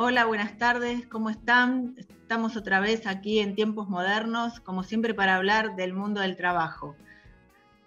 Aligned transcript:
Hola, 0.00 0.26
buenas 0.26 0.58
tardes, 0.58 1.06
¿cómo 1.06 1.30
están? 1.30 1.94
Estamos 2.28 2.58
otra 2.58 2.78
vez 2.78 3.06
aquí 3.06 3.38
en 3.38 3.54
tiempos 3.54 3.88
modernos, 3.88 4.60
como 4.60 4.82
siempre 4.82 5.14
para 5.14 5.36
hablar 5.36 5.76
del 5.76 5.94
mundo 5.94 6.20
del 6.20 6.36
trabajo. 6.36 6.94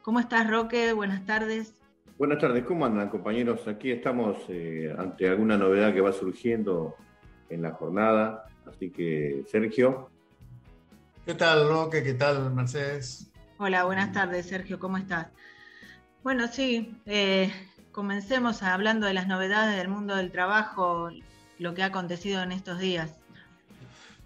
¿Cómo 0.01 0.19
estás, 0.19 0.49
Roque? 0.49 0.93
Buenas 0.93 1.27
tardes. 1.27 1.75
Buenas 2.17 2.39
tardes, 2.39 2.63
¿cómo 2.65 2.87
andan 2.87 3.09
compañeros? 3.09 3.67
Aquí 3.67 3.91
estamos 3.91 4.37
eh, 4.49 4.91
ante 4.97 5.29
alguna 5.29 5.57
novedad 5.57 5.93
que 5.93 6.01
va 6.01 6.11
surgiendo 6.11 6.95
en 7.51 7.61
la 7.61 7.73
jornada, 7.73 8.45
así 8.65 8.89
que 8.89 9.43
Sergio. 9.45 10.09
¿Qué 11.23 11.35
tal, 11.35 11.69
Roque? 11.69 12.01
¿Qué 12.01 12.15
tal, 12.15 12.51
Mercedes? 12.51 13.31
Hola, 13.59 13.83
buenas 13.83 14.11
tardes, 14.11 14.47
Sergio, 14.47 14.79
¿cómo 14.79 14.97
estás? 14.97 15.27
Bueno, 16.23 16.47
sí, 16.47 16.99
eh, 17.05 17.53
comencemos 17.91 18.63
hablando 18.63 19.05
de 19.05 19.13
las 19.13 19.27
novedades 19.27 19.77
del 19.77 19.87
mundo 19.87 20.15
del 20.15 20.31
trabajo, 20.31 21.11
lo 21.59 21.75
que 21.75 21.83
ha 21.83 21.85
acontecido 21.85 22.41
en 22.41 22.53
estos 22.53 22.79
días. 22.79 23.20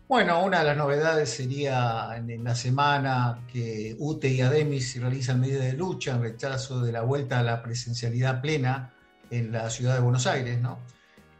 Bueno, 0.07 0.45
una 0.45 0.59
de 0.59 0.65
las 0.65 0.77
novedades 0.77 1.31
sería 1.31 2.15
en 2.15 2.43
la 2.43 2.53
semana 2.53 3.43
que 3.51 3.95
UTE 3.97 4.29
y 4.29 4.41
ADEMIS 4.41 5.01
realizan 5.01 5.39
medidas 5.39 5.63
de 5.63 5.73
lucha 5.73 6.11
en 6.11 6.21
rechazo 6.21 6.81
de 6.81 6.91
la 6.91 7.01
vuelta 7.01 7.39
a 7.39 7.43
la 7.43 7.63
presencialidad 7.63 8.39
plena 8.39 8.93
en 9.31 9.51
la 9.51 9.67
ciudad 9.71 9.95
de 9.95 10.01
Buenos 10.01 10.27
Aires, 10.27 10.61
¿no? 10.61 10.77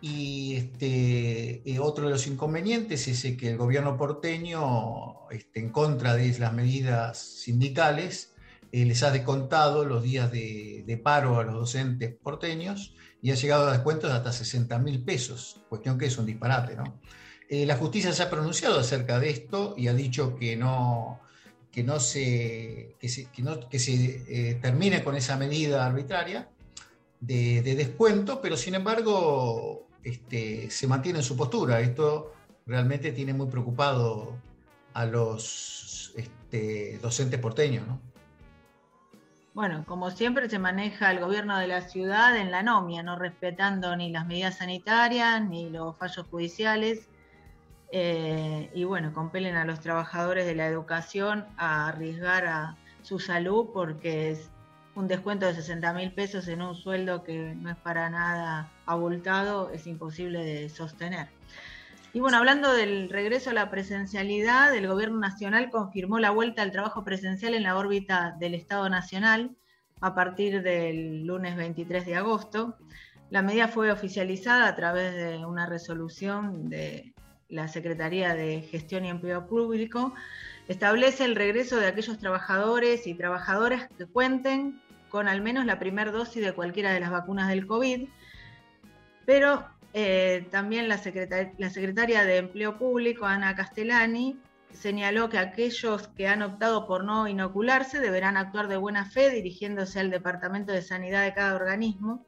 Y 0.02 0.56
este, 0.56 1.62
eh, 1.64 1.80
otro 1.80 2.06
de 2.06 2.12
los 2.12 2.26
inconvenientes 2.26 3.08
es 3.08 3.38
que 3.38 3.52
el 3.52 3.58
gobierno 3.58 3.98
porteño, 3.98 5.30
este, 5.30 5.60
en 5.60 5.70
contra 5.70 6.16
de 6.16 6.36
las 6.40 6.52
medidas 6.52 7.20
sindicales, 7.20 8.34
eh, 8.72 8.84
les 8.84 9.04
ha 9.04 9.12
descontado 9.12 9.86
los 9.86 10.02
días 10.02 10.32
de, 10.32 10.84
de, 10.88 10.98
paro 10.98 11.40
a 11.40 11.44
los 11.44 11.54
docentes 11.54 12.16
porteños 12.16 12.96
y 13.22 13.30
ha 13.30 13.36
llegado 13.36 13.68
a 13.68 13.74
descuentos 13.74 14.10
de 14.10 14.18
hasta 14.18 14.34
60 14.34 14.80
mil 14.80 15.04
pesos, 15.04 15.62
cuestión 15.70 16.00
que 16.00 16.08
es 16.08 16.18
un 16.18 16.26
disparate, 16.26 16.76
¿no? 16.76 17.00
Eh, 17.48 17.66
la 17.66 17.76
justicia 17.78 18.12
se 18.12 18.24
ha 18.24 18.30
pronunciado 18.30 18.80
acerca 18.80 19.20
de 19.20 19.30
esto 19.30 19.76
y 19.78 19.88
ha 19.88 19.94
dicho 19.94 20.36
que 20.36 20.56
no, 20.56 21.20
que 21.72 21.84
no 21.84 22.00
se, 22.00 22.96
que 23.00 23.08
se, 23.08 23.28
que 23.70 23.80
se 23.80 24.24
eh, 24.28 24.56
termine 24.56 25.04
con 25.04 25.16
esa 25.16 25.38
medida 25.38 25.86
arbitraria 25.86 26.50
de, 27.20 27.62
de 27.62 27.76
descuento, 27.76 28.42
pero 28.42 28.58
sin 28.58 28.76
embargo 28.76 29.88
este, 30.04 30.72
se 30.72 30.88
mantiene 30.88 31.20
en 31.20 31.26
su 31.26 31.38
postura. 31.38 31.82
Esto 31.82 32.34
realmente 32.66 33.12
tiene 33.12 33.34
muy 33.34 33.48
preocupado 33.48 34.36
a 34.94 35.06
los 35.06 36.14
este, 36.16 36.98
docentes 37.00 37.40
porteños, 37.40 37.86
¿no? 37.88 38.00
Bueno, 39.54 39.86
como 39.88 40.12
siempre 40.12 40.50
se 40.50 40.60
maneja 40.60 41.12
el 41.12 41.22
gobierno 41.22 41.58
de 41.58 41.68
la 41.68 41.82
ciudad 41.82 42.36
en 42.36 42.52
la 42.52 42.62
nomia, 42.62 43.04
no 43.04 43.18
respetando 43.18 43.96
ni 43.96 44.12
las 44.12 44.28
medidas 44.28 44.58
sanitarias 44.58 45.42
ni 45.48 45.70
los 45.70 45.96
fallos 45.96 46.28
judiciales 46.28 47.08
eh, 47.92 48.70
y 48.74 48.84
bueno, 48.84 49.14
compelen 49.14 49.56
a 49.56 49.66
los 49.66 49.80
trabajadores 49.80 50.46
de 50.46 50.56
la 50.56 50.68
educación 50.68 51.46
a 51.58 51.88
arriesgar 51.88 52.46
a 52.46 52.78
su 53.02 53.20
salud 53.20 53.70
porque 53.74 54.32
es 54.32 54.50
un 54.96 55.08
descuento 55.08 55.46
de 55.46 55.54
60 55.54 55.94
mil 55.94 56.12
pesos 56.14 56.48
en 56.48 56.62
un 56.62 56.76
sueldo 56.76 57.24
que 57.24 57.54
no 57.56 57.70
es 57.70 57.78
para 57.78 58.10
nada 58.10 58.72
abultado, 58.86 59.70
es 59.72 59.88
imposible 59.88 60.44
de 60.44 60.70
sostener. 60.70 61.28
Y 62.14 62.22
bueno, 62.22 62.38
hablando 62.38 62.72
del 62.72 63.10
regreso 63.10 63.50
a 63.50 63.54
la 63.54 63.70
presencialidad, 63.70 64.74
el 64.74 64.88
Gobierno 64.88 65.20
Nacional 65.20 65.70
confirmó 65.70 66.18
la 66.18 66.32
vuelta 66.32 66.62
al 66.62 66.72
trabajo 66.72 67.04
presencial 67.04 67.54
en 67.54 67.64
la 67.64 67.78
órbita 67.78 68.38
del 68.40 68.56
Estado 68.56 68.90
Nacional 68.90 69.58
a 70.00 70.16
partir 70.16 70.64
del 70.64 71.26
lunes 71.26 71.58
23 71.58 72.06
de 72.06 72.16
agosto. 72.16 72.78
La 73.30 73.42
medida 73.42 73.68
fue 73.68 73.92
oficializada 73.92 74.68
a 74.70 74.76
través 74.76 75.14
de 75.14 75.46
una 75.46 75.66
resolución 75.66 76.70
de 76.70 77.15
la 77.56 77.68
Secretaría 77.68 78.36
de 78.36 78.62
Gestión 78.62 79.06
y 79.06 79.10
Empleo 79.10 79.48
Público, 79.48 80.14
establece 80.68 81.26
el 81.26 81.36
regreso 81.36 81.78
de 81.78 81.88
aquellos 81.88 82.20
trabajadores 82.20 83.08
y 83.08 83.14
trabajadoras 83.14 83.88
que 83.98 84.06
cuenten 84.06 84.82
con 85.10 85.28
al 85.28 85.42
menos 85.42 85.66
la 85.66 85.80
primera 85.80 86.12
dosis 86.12 86.44
de 86.44 86.54
cualquiera 86.54 86.92
de 86.92 87.00
las 87.00 87.12
vacunas 87.12 87.48
del 87.48 87.66
COVID, 87.66 88.10
pero 89.26 89.66
eh, 89.94 90.46
también 90.52 90.90
la, 90.90 91.00
la 91.58 91.70
secretaria 91.70 92.26
de 92.26 92.38
Empleo 92.38 92.78
Público, 92.78 93.26
Ana 93.26 93.56
Castellani, 93.56 94.38
señaló 94.72 95.30
que 95.30 95.38
aquellos 95.38 96.10
que 96.10 96.28
han 96.28 96.42
optado 96.42 96.86
por 96.86 97.06
no 97.06 97.30
inocularse 97.30 98.00
deberán 98.02 98.36
actuar 98.36 98.68
de 98.68 98.76
buena 98.76 99.06
fe 99.06 99.30
dirigiéndose 99.30 100.02
al 100.02 100.12
Departamento 100.12 100.74
de 100.74 100.82
Sanidad 100.82 101.24
de 101.24 101.34
cada 101.34 101.56
organismo 101.56 102.26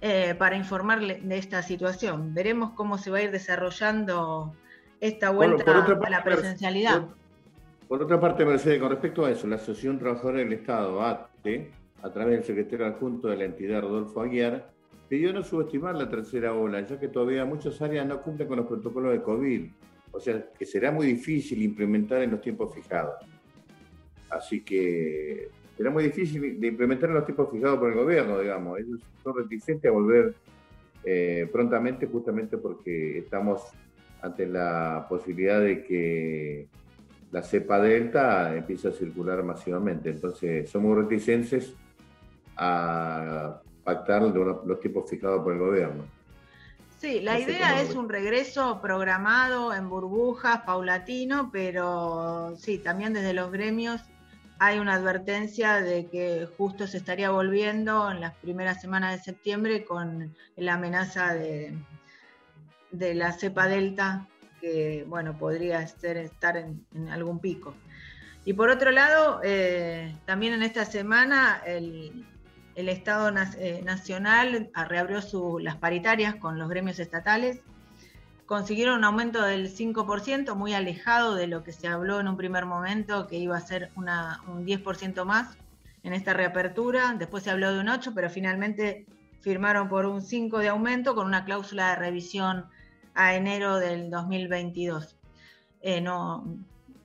eh, 0.00 0.34
para 0.34 0.56
informarle 0.56 1.20
de 1.22 1.36
esta 1.36 1.62
situación. 1.62 2.32
Veremos 2.32 2.70
cómo 2.70 2.96
se 2.96 3.10
va 3.10 3.18
a 3.18 3.22
ir 3.22 3.30
desarrollando 3.30 4.54
esta 5.00 5.30
vuelta 5.30 5.84
a 5.84 6.10
la 6.10 6.24
presencialidad. 6.24 7.08
Por, 7.86 8.02
otra 8.02 8.20
parte, 8.20 8.44
Mercedes, 8.44 8.80
con 8.80 8.90
respecto 8.90 9.24
a 9.24 9.30
eso, 9.30 9.46
la 9.46 9.56
Asociación 9.56 9.98
Trabajadora 9.98 10.38
del 10.38 10.52
Estado, 10.52 11.02
ATE, 11.02 11.70
a 12.02 12.10
través 12.10 12.36
del 12.36 12.44
secretario 12.44 12.86
adjunto 12.86 13.28
de 13.28 13.36
la 13.36 13.44
entidad, 13.44 13.82
Rodolfo 13.82 14.22
Aguiar, 14.22 14.70
pidió 15.08 15.32
no 15.32 15.42
subestimar 15.42 15.96
la 15.96 16.08
tercera 16.08 16.54
ola, 16.54 16.80
ya 16.82 16.98
que 16.98 17.08
todavía 17.08 17.44
muchas 17.44 17.82
áreas 17.82 18.06
no 18.06 18.22
cumplen 18.22 18.48
con 18.48 18.58
los 18.58 18.66
protocolos 18.66 19.12
de 19.12 19.22
COVID. 19.22 19.70
O 20.12 20.20
sea, 20.20 20.46
que 20.58 20.64
será 20.64 20.92
muy 20.92 21.06
difícil 21.06 21.62
implementar 21.62 22.22
en 22.22 22.30
los 22.30 22.40
tiempos 22.40 22.74
fijados. 22.74 23.16
Así 24.30 24.62
que 24.62 25.50
será 25.80 25.90
muy 25.90 26.04
difícil 26.04 26.60
de 26.60 26.66
implementar 26.66 27.08
en 27.08 27.14
los 27.14 27.24
tiempos 27.24 27.48
fijados 27.50 27.78
por 27.78 27.88
el 27.88 27.96
gobierno, 27.96 28.38
digamos. 28.38 28.78
Ellos 28.78 29.00
son 29.24 29.34
reticentes 29.34 29.88
a 29.88 29.94
volver 29.94 30.34
eh, 31.02 31.48
prontamente 31.50 32.06
justamente 32.06 32.58
porque 32.58 33.20
estamos 33.20 33.62
ante 34.20 34.46
la 34.46 35.06
posibilidad 35.08 35.58
de 35.58 35.82
que 35.82 36.68
la 37.32 37.42
cepa 37.42 37.80
delta 37.80 38.54
empiece 38.54 38.88
a 38.88 38.92
circular 38.92 39.42
masivamente. 39.42 40.10
Entonces, 40.10 40.68
somos 40.68 40.98
reticentes 40.98 41.72
a 42.58 43.62
pactar 43.82 44.20
los 44.20 44.80
tiempos 44.80 45.08
fijados 45.08 45.42
por 45.42 45.54
el 45.54 45.60
gobierno. 45.60 46.04
Sí, 46.98 47.20
la 47.22 47.40
idea 47.40 47.80
es 47.80 47.94
un 47.94 48.10
regreso 48.10 48.82
programado 48.82 49.72
en 49.72 49.88
burbujas, 49.88 50.60
paulatino, 50.66 51.48
pero 51.50 52.54
sí, 52.58 52.76
también 52.76 53.14
desde 53.14 53.32
los 53.32 53.50
gremios 53.50 54.02
hay 54.62 54.78
una 54.78 54.94
advertencia 54.94 55.80
de 55.80 56.06
que 56.08 56.46
justo 56.58 56.86
se 56.86 56.98
estaría 56.98 57.30
volviendo 57.30 58.10
en 58.10 58.20
las 58.20 58.34
primeras 58.34 58.78
semanas 58.78 59.16
de 59.16 59.24
septiembre 59.24 59.86
con 59.86 60.36
la 60.54 60.74
amenaza 60.74 61.32
de, 61.32 61.78
de 62.90 63.14
la 63.14 63.32
cepa 63.32 63.68
delta, 63.68 64.28
que 64.60 65.06
bueno, 65.08 65.38
podría 65.38 65.80
estar 65.80 66.58
en, 66.58 66.84
algún 67.08 67.38
pico. 67.38 67.74
Y 68.44 68.52
por 68.52 68.68
otro 68.68 68.90
lado, 68.90 69.40
eh, 69.42 70.14
también 70.26 70.52
en 70.52 70.62
esta 70.62 70.84
semana 70.84 71.62
el, 71.64 72.26
el 72.74 72.90
Estado 72.90 73.32
eh, 73.58 73.80
Nacional 73.82 74.70
reabrió 74.86 75.20
las 75.58 75.76
paritarias 75.76 76.34
con 76.34 76.58
los 76.58 76.68
gremios 76.68 76.98
estatales 76.98 77.60
consiguieron 78.50 78.98
un 78.98 79.04
aumento 79.04 79.42
del 79.42 79.72
5%, 79.72 80.56
muy 80.56 80.74
alejado 80.74 81.36
de 81.36 81.46
lo 81.46 81.62
que 81.62 81.72
se 81.72 81.86
habló 81.86 82.18
en 82.18 82.26
un 82.26 82.36
primer 82.36 82.66
momento, 82.66 83.28
que 83.28 83.36
iba 83.36 83.56
a 83.56 83.60
ser 83.60 83.92
un 83.94 84.06
10% 84.06 85.24
más 85.24 85.56
en 86.02 86.14
esta 86.14 86.32
reapertura. 86.32 87.14
Después 87.16 87.44
se 87.44 87.50
habló 87.52 87.72
de 87.72 87.78
un 87.78 87.86
8%, 87.86 88.10
pero 88.12 88.28
finalmente 88.28 89.06
firmaron 89.40 89.88
por 89.88 90.04
un 90.04 90.20
5% 90.20 90.58
de 90.58 90.68
aumento 90.68 91.14
con 91.14 91.26
una 91.26 91.44
cláusula 91.44 91.90
de 91.90 91.94
revisión 91.94 92.66
a 93.14 93.36
enero 93.36 93.78
del 93.78 94.10
2022, 94.10 95.16
eh, 95.82 96.00
no, 96.00 96.44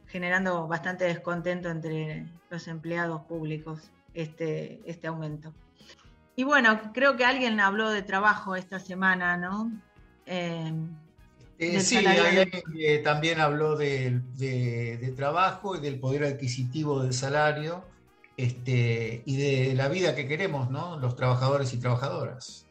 generando 0.07 0.67
bastante 0.67 1.05
descontento 1.05 1.69
entre 1.69 2.25
los 2.49 2.67
empleados 2.67 3.21
públicos 3.21 3.91
este, 4.15 4.81
este 4.89 5.05
aumento. 5.05 5.53
Y 6.35 6.43
bueno, 6.43 6.91
creo 6.91 7.15
que 7.15 7.23
alguien 7.23 7.59
habló 7.59 7.91
de 7.91 8.01
trabajo 8.01 8.55
esta 8.55 8.79
semana, 8.79 9.37
¿no? 9.37 9.71
Eh, 10.25 10.73
eh, 11.57 11.79
sí, 11.79 11.97
hay 11.97 13.03
también 13.03 13.39
habló 13.39 13.77
de, 13.77 14.21
trabajo 15.15 15.77
y 15.77 15.79
del 15.79 15.99
poder 15.99 16.25
adquisitivo 16.25 17.01
del 17.01 17.13
salario 17.13 17.85
este, 18.35 19.23
y 19.25 19.37
de 19.37 19.73
la 19.75 19.87
vida 19.87 20.15
que 20.15 20.27
queremos, 20.27 20.69
¿no? 20.69 20.97
Los 20.97 21.15
trabajadores 21.15 21.73
y 21.73 21.79
trabajadoras. 21.79 22.65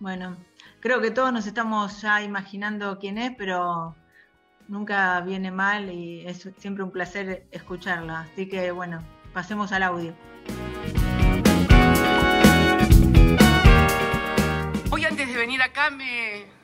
Bueno, 0.00 0.36
creo 0.80 1.00
que 1.00 1.10
todos 1.10 1.32
nos 1.32 1.46
estamos 1.46 2.00
ya 2.00 2.22
imaginando 2.22 2.98
quién 2.98 3.18
es, 3.18 3.32
pero 3.36 3.94
nunca 4.68 5.20
viene 5.20 5.50
mal 5.50 5.90
y 5.90 6.26
es 6.26 6.48
siempre 6.58 6.82
un 6.82 6.90
placer 6.90 7.46
escucharla. 7.50 8.20
Así 8.20 8.48
que 8.48 8.70
bueno, 8.70 9.02
pasemos 9.34 9.72
al 9.72 9.82
audio. 9.82 10.14
Hoy 14.90 15.04
antes 15.04 15.28
de 15.28 15.36
venir 15.36 15.60
acá 15.60 15.90
me 15.90 16.55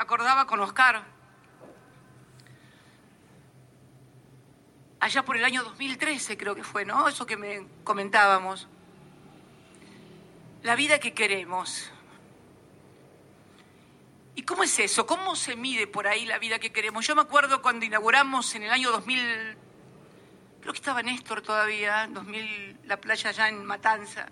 acordaba 0.00 0.46
con 0.46 0.60
Oscar. 0.60 1.04
Allá 4.98 5.22
por 5.24 5.36
el 5.36 5.44
año 5.44 5.62
2013 5.62 6.38
creo 6.38 6.54
que 6.54 6.64
fue, 6.64 6.86
¿no? 6.86 7.06
Eso 7.06 7.26
que 7.26 7.36
me 7.36 7.66
comentábamos. 7.84 8.66
La 10.62 10.74
vida 10.74 10.98
que 10.98 11.12
queremos. 11.12 11.90
¿Y 14.34 14.42
cómo 14.42 14.62
es 14.62 14.78
eso? 14.78 15.06
¿Cómo 15.06 15.36
se 15.36 15.54
mide 15.54 15.86
por 15.86 16.06
ahí 16.06 16.24
la 16.24 16.38
vida 16.38 16.58
que 16.58 16.72
queremos? 16.72 17.06
Yo 17.06 17.14
me 17.14 17.22
acuerdo 17.22 17.60
cuando 17.60 17.84
inauguramos 17.84 18.54
en 18.54 18.62
el 18.62 18.70
año 18.70 18.90
2000, 18.90 19.56
creo 20.60 20.72
que 20.72 20.78
estaba 20.78 21.02
Néstor 21.02 21.42
todavía, 21.42 22.04
en 22.04 22.14
2000, 22.14 22.80
la 22.84 22.98
playa 22.98 23.30
allá 23.30 23.48
en 23.48 23.64
Matanza, 23.66 24.28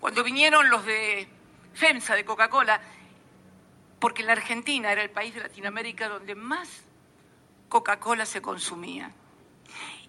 cuando 0.00 0.24
vinieron 0.24 0.68
los 0.68 0.84
de 0.84 1.28
FEMSA, 1.74 2.14
de 2.16 2.24
Coca-Cola, 2.24 2.80
porque 3.98 4.22
la 4.22 4.32
Argentina 4.32 4.92
era 4.92 5.02
el 5.02 5.10
país 5.10 5.34
de 5.34 5.40
Latinoamérica 5.40 6.08
donde 6.08 6.34
más 6.34 6.68
Coca-Cola 7.68 8.26
se 8.26 8.42
consumía. 8.42 9.12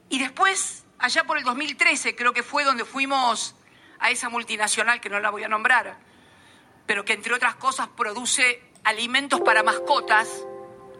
Y 0.10 0.20
después, 0.20 0.86
allá 1.00 1.24
por 1.26 1.38
el 1.38 1.44
2013, 1.44 2.16
creo 2.16 2.34
que 2.34 2.44
fue 2.44 2.64
donde 2.64 2.86
fuimos 2.86 3.56
a 4.00 4.12
esa 4.12 4.30
multinacional, 4.30 5.02
que 5.02 5.10
no 5.10 5.20
la 5.20 5.30
voy 5.30 5.44
a 5.44 5.48
nombrar, 5.48 5.98
pero 6.86 7.04
que 7.04 7.14
entre 7.14 7.34
otras 7.34 7.56
cosas 7.56 7.88
produce 7.90 8.62
alimentos 8.84 9.42
para 9.42 9.64
mascotas, 9.64 10.46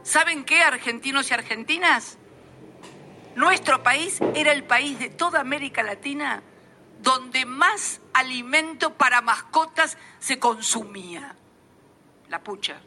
¿saben 0.04 0.44
qué, 0.44 0.62
argentinos 0.62 1.30
y 1.30 1.34
argentinas? 1.34 2.18
Nuestro 3.36 3.84
país 3.84 4.20
era 4.34 4.52
el 4.52 4.64
país 4.64 4.98
de 4.98 5.10
toda 5.10 5.40
América 5.40 5.84
Latina 5.84 6.42
donde 7.02 7.46
más 7.46 8.02
alimento 8.14 8.94
para 8.94 9.22
mascotas 9.22 9.98
se 10.20 10.40
consumía. 10.40 11.36
La 12.30 12.40
pucha. 12.40 12.80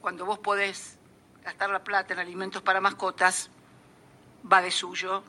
Cuando 0.00 0.24
vos 0.24 0.38
podés 0.38 0.98
gastar 1.42 1.70
la 1.70 1.82
plata 1.82 2.14
en 2.14 2.20
alimentos 2.20 2.62
para 2.62 2.80
mascotas, 2.80 3.50
va 4.50 4.62
de 4.62 4.70
suyo 4.70 5.24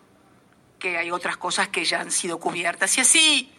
que 0.79 0.97
hay 0.97 1.11
otras 1.11 1.37
cosas 1.37 1.69
que 1.69 1.85
ya 1.85 2.01
han 2.01 2.11
sido 2.11 2.39
cubiertas. 2.39 2.97
Y 2.97 3.01
así 3.01 3.53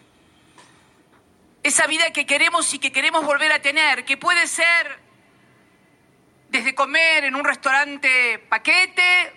esa 1.63 1.87
vida 1.87 2.13
que 2.13 2.27
queremos 2.27 2.73
y 2.75 2.79
que 2.79 2.93
queremos 2.93 3.25
volver 3.25 3.53
a 3.53 3.61
tener, 3.61 4.05
que 4.05 4.17
puede 4.17 4.47
ser 4.47 4.99
desde 6.49 6.75
comer 6.75 7.25
en 7.25 7.35
un 7.35 7.45
restaurante 7.45 8.39
paquete 8.49 9.33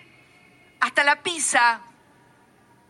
hasta 0.80 1.04
la 1.04 1.22
pizza, 1.22 1.80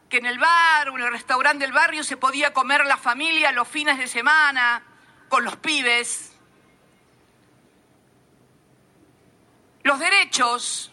que 0.09 0.19
en 0.19 0.27
el 0.27 0.39
bar 0.39 0.91
o 0.91 0.97
en 0.97 1.05
el 1.05 1.11
restaurante 1.11 1.65
del 1.65 1.73
barrio 1.73 2.05
se 2.05 2.17
podía 2.17 2.53
comer 2.53 2.85
la 2.85 2.97
familia 2.97 3.51
los 3.53 3.67
fines 3.67 3.99
de 3.99 4.07
semana 4.07 4.83
con 5.29 5.45
los 5.45 5.57
pibes. 5.57 6.32
Los 9.83 9.99
derechos 9.99 10.93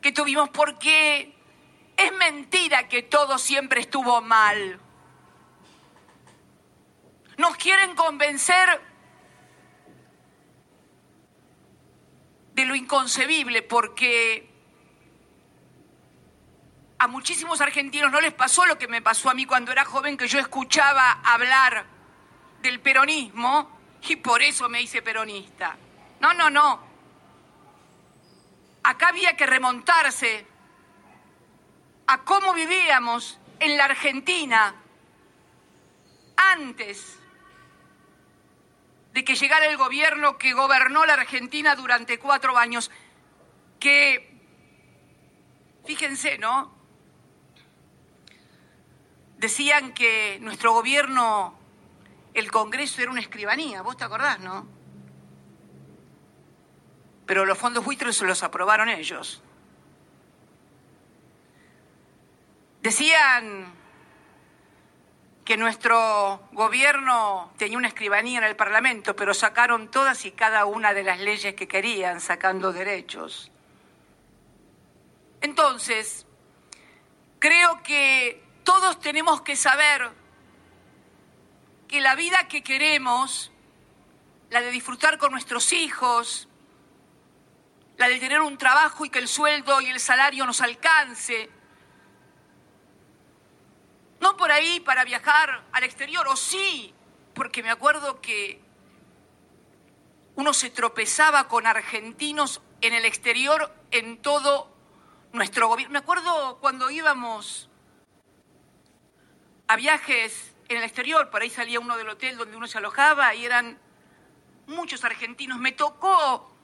que 0.00 0.12
tuvimos 0.12 0.50
porque 0.50 1.34
es 1.96 2.12
mentira 2.12 2.88
que 2.88 3.02
todo 3.02 3.38
siempre 3.38 3.80
estuvo 3.80 4.20
mal. 4.20 4.78
Nos 7.38 7.56
quieren 7.56 7.94
convencer 7.94 8.80
de 12.54 12.64
lo 12.64 12.74
inconcebible 12.74 13.62
porque 13.62 14.50
a 16.98 17.06
muchísimos 17.08 17.60
argentinos 17.60 18.10
no 18.10 18.20
les 18.20 18.32
pasó 18.32 18.64
lo 18.64 18.78
que 18.78 18.88
me 18.88 19.02
pasó 19.02 19.28
a 19.28 19.34
mí 19.34 19.44
cuando 19.44 19.72
era 19.72 19.84
joven, 19.84 20.16
que 20.16 20.28
yo 20.28 20.38
escuchaba 20.38 21.20
hablar 21.24 21.84
del 22.62 22.80
peronismo 22.80 23.78
y 24.08 24.16
por 24.16 24.42
eso 24.42 24.68
me 24.68 24.80
hice 24.80 25.02
peronista. 25.02 25.76
No, 26.20 26.32
no, 26.32 26.48
no. 26.48 26.95
Acá 28.86 29.08
había 29.08 29.36
que 29.36 29.46
remontarse 29.46 30.46
a 32.06 32.22
cómo 32.22 32.54
vivíamos 32.54 33.40
en 33.58 33.76
la 33.76 33.86
Argentina 33.86 34.76
antes 36.36 37.18
de 39.12 39.24
que 39.24 39.34
llegara 39.34 39.66
el 39.66 39.76
gobierno 39.76 40.38
que 40.38 40.52
gobernó 40.52 41.04
la 41.04 41.14
Argentina 41.14 41.74
durante 41.74 42.20
cuatro 42.20 42.56
años, 42.56 42.92
que, 43.80 44.38
fíjense, 45.84 46.38
¿no? 46.38 46.72
Decían 49.36 49.94
que 49.94 50.38
nuestro 50.40 50.72
gobierno, 50.72 51.58
el 52.34 52.52
Congreso 52.52 53.02
era 53.02 53.10
una 53.10 53.20
escribanía, 53.20 53.82
vos 53.82 53.96
te 53.96 54.04
acordás, 54.04 54.38
¿no? 54.38 54.75
Pero 57.26 57.44
los 57.44 57.58
fondos 57.58 57.84
buitres 57.84 58.22
los 58.22 58.42
aprobaron 58.42 58.88
ellos. 58.88 59.42
Decían 62.82 63.74
que 65.44 65.56
nuestro 65.56 66.48
gobierno 66.52 67.52
tenía 67.56 67.78
una 67.78 67.88
escribanía 67.88 68.38
en 68.38 68.44
el 68.44 68.56
Parlamento, 68.56 69.14
pero 69.14 69.34
sacaron 69.34 69.90
todas 69.90 70.24
y 70.24 70.32
cada 70.32 70.66
una 70.66 70.94
de 70.94 71.04
las 71.04 71.20
leyes 71.20 71.54
que 71.54 71.68
querían, 71.68 72.20
sacando 72.20 72.72
derechos. 72.72 73.50
Entonces, 75.40 76.26
creo 77.38 77.82
que 77.82 78.42
todos 78.64 79.00
tenemos 79.00 79.42
que 79.42 79.54
saber 79.54 80.10
que 81.86 82.00
la 82.00 82.16
vida 82.16 82.48
que 82.48 82.62
queremos, 82.62 83.52
la 84.50 84.60
de 84.60 84.70
disfrutar 84.70 85.18
con 85.18 85.30
nuestros 85.30 85.72
hijos, 85.72 86.48
la 87.96 88.08
de 88.08 88.18
tener 88.18 88.40
un 88.40 88.58
trabajo 88.58 89.04
y 89.04 89.10
que 89.10 89.18
el 89.18 89.28
sueldo 89.28 89.80
y 89.80 89.86
el 89.86 90.00
salario 90.00 90.44
nos 90.46 90.60
alcance, 90.60 91.50
no 94.20 94.36
por 94.36 94.50
ahí 94.50 94.80
para 94.80 95.04
viajar 95.04 95.64
al 95.72 95.84
exterior, 95.84 96.26
o 96.28 96.36
sí, 96.36 96.94
porque 97.34 97.62
me 97.62 97.70
acuerdo 97.70 98.20
que 98.20 98.60
uno 100.34 100.52
se 100.52 100.70
tropezaba 100.70 101.48
con 101.48 101.66
argentinos 101.66 102.60
en 102.80 102.94
el 102.94 103.04
exterior 103.04 103.74
en 103.90 104.20
todo 104.20 104.74
nuestro 105.32 105.68
gobierno. 105.68 105.92
Me 105.92 105.98
acuerdo 105.98 106.58
cuando 106.60 106.90
íbamos 106.90 107.70
a 109.68 109.76
viajes 109.76 110.54
en 110.68 110.78
el 110.78 110.84
exterior, 110.84 111.30
por 111.30 111.42
ahí 111.42 111.50
salía 111.50 111.80
uno 111.80 111.96
del 111.96 112.08
hotel 112.08 112.36
donde 112.36 112.56
uno 112.56 112.66
se 112.66 112.78
alojaba 112.78 113.34
y 113.34 113.44
eran 113.44 113.78
muchos 114.66 115.04
argentinos. 115.04 115.58
Me 115.58 115.72
tocó 115.72 116.55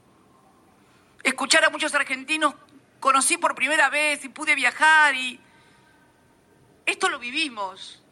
escuchar 1.22 1.64
a 1.64 1.70
muchos 1.70 1.94
argentinos, 1.94 2.54
conocí 3.00 3.36
por 3.36 3.54
primera 3.54 3.88
vez 3.90 4.24
y 4.24 4.28
pude 4.28 4.54
viajar 4.54 5.14
y 5.14 5.40
esto 6.86 7.08
lo 7.08 7.18
vivimos. 7.18 8.02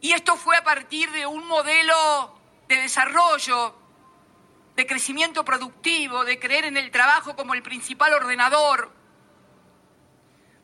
Y 0.00 0.12
esto 0.12 0.36
fue 0.36 0.56
a 0.56 0.64
partir 0.64 1.10
de 1.12 1.26
un 1.26 1.46
modelo 1.46 2.38
de 2.68 2.76
desarrollo, 2.76 3.74
de 4.76 4.86
crecimiento 4.86 5.44
productivo, 5.44 6.24
de 6.24 6.38
creer 6.38 6.66
en 6.66 6.76
el 6.76 6.90
trabajo 6.90 7.36
como 7.36 7.54
el 7.54 7.62
principal 7.62 8.12
ordenador, 8.12 8.92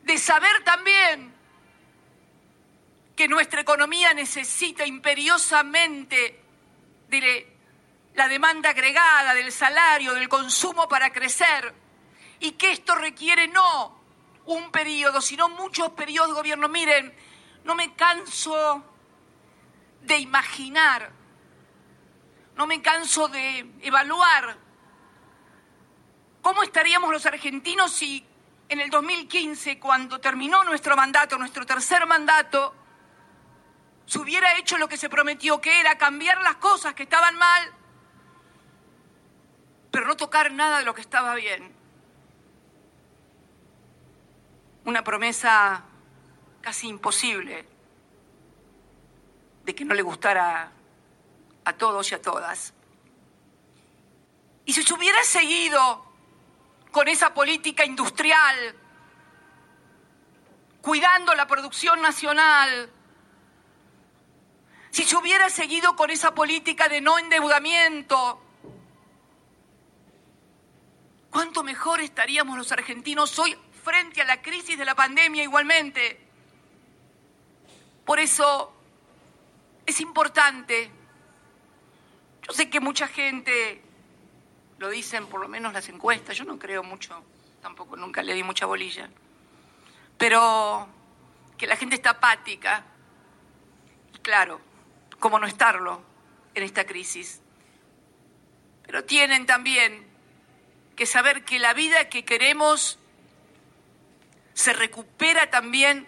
de 0.03 0.17
saber 0.17 0.63
también 0.63 1.33
que 3.15 3.27
nuestra 3.27 3.61
economía 3.61 4.13
necesita 4.13 4.85
imperiosamente 4.85 6.39
de 7.07 7.51
la 8.15 8.27
demanda 8.27 8.69
agregada, 8.69 9.33
del 9.33 9.51
salario, 9.51 10.13
del 10.13 10.29
consumo 10.29 10.87
para 10.87 11.11
crecer, 11.11 11.73
y 12.39 12.53
que 12.53 12.71
esto 12.71 12.95
requiere 12.95 13.47
no 13.47 13.99
un 14.45 14.71
periodo, 14.71 15.21
sino 15.21 15.49
muchos 15.49 15.91
periodos 15.91 16.29
de 16.29 16.35
gobierno. 16.35 16.67
Miren, 16.67 17.13
no 17.63 17.75
me 17.75 17.93
canso 17.93 18.83
de 20.01 20.17
imaginar, 20.17 21.11
no 22.55 22.67
me 22.67 22.81
canso 22.81 23.27
de 23.27 23.71
evaluar 23.81 24.57
cómo 26.41 26.63
estaríamos 26.63 27.11
los 27.11 27.25
argentinos 27.25 27.91
si 27.91 28.25
en 28.67 28.79
el 28.79 28.89
2015, 28.89 29.79
cuando 29.79 30.19
terminó 30.19 30.63
nuestro 30.63 30.95
mandato, 30.95 31.37
nuestro 31.37 31.65
tercer 31.65 32.05
mandato, 32.05 32.73
se 34.05 34.17
hubiera 34.17 34.57
hecho 34.57 34.77
lo 34.77 34.87
que 34.87 34.97
se 34.97 35.09
prometió, 35.09 35.59
que 35.59 35.79
era 35.79 35.97
cambiar 35.97 36.41
las 36.41 36.55
cosas 36.55 36.93
que 36.93 37.03
estaban 37.03 37.35
mal, 37.35 37.73
pero 39.91 40.07
no 40.07 40.15
tocar 40.15 40.51
nada 40.53 40.79
de 40.79 40.85
lo 40.85 40.95
que 40.95 41.01
estaba 41.01 41.35
bien 41.35 41.81
una 44.85 45.03
promesa 45.03 45.83
casi 46.61 46.87
imposible 46.87 47.65
de 49.63 49.75
que 49.75 49.85
no 49.85 49.93
le 49.93 50.01
gustara 50.01 50.71
a 51.65 51.73
todos 51.73 52.11
y 52.11 52.15
a 52.15 52.21
todas. 52.21 52.73
Y 54.65 54.73
si 54.73 54.83
se 54.83 54.93
hubiera 54.93 55.23
seguido 55.23 56.05
con 56.91 57.07
esa 57.07 57.33
política 57.33 57.85
industrial, 57.85 58.75
cuidando 60.81 61.35
la 61.35 61.47
producción 61.47 62.01
nacional, 62.01 62.89
si 64.89 65.03
se 65.03 65.15
hubiera 65.15 65.49
seguido 65.49 65.95
con 65.95 66.09
esa 66.09 66.33
política 66.33 66.89
de 66.89 67.01
no 67.01 67.19
endeudamiento, 67.19 68.41
cuánto 71.31 71.63
mejor 71.63 72.01
estaríamos 72.01 72.57
los 72.57 72.71
argentinos 72.71 73.39
hoy 73.39 73.57
frente 73.83 74.21
a 74.21 74.25
la 74.25 74.41
crisis 74.41 74.77
de 74.77 74.85
la 74.85 74.93
pandemia 74.93 75.41
igualmente. 75.41 76.19
Por 78.05 78.19
eso 78.19 78.73
es 79.85 79.99
importante, 80.01 80.91
yo 82.47 82.53
sé 82.53 82.69
que 82.69 82.79
mucha 82.79 83.07
gente, 83.07 83.81
lo 84.77 84.89
dicen 84.89 85.25
por 85.27 85.39
lo 85.39 85.47
menos 85.47 85.73
las 85.73 85.87
encuestas, 85.89 86.37
yo 86.37 86.43
no 86.43 86.59
creo 86.59 86.83
mucho, 86.83 87.23
tampoco 87.61 87.95
nunca 87.95 88.21
le 88.21 88.33
di 88.33 88.43
mucha 88.43 88.65
bolilla, 88.65 89.09
pero 90.17 90.87
que 91.57 91.65
la 91.65 91.77
gente 91.77 91.95
está 91.95 92.11
apática, 92.11 92.83
y 94.13 94.17
claro, 94.19 94.59
cómo 95.19 95.39
no 95.39 95.47
estarlo 95.47 96.03
en 96.53 96.63
esta 96.63 96.85
crisis. 96.85 97.41
Pero 98.83 99.05
tienen 99.05 99.45
también 99.45 100.10
que 101.01 101.07
saber 101.07 101.43
que 101.43 101.57
la 101.57 101.73
vida 101.73 102.09
que 102.09 102.23
queremos 102.23 102.99
se 104.53 104.71
recupera 104.71 105.49
también 105.49 106.05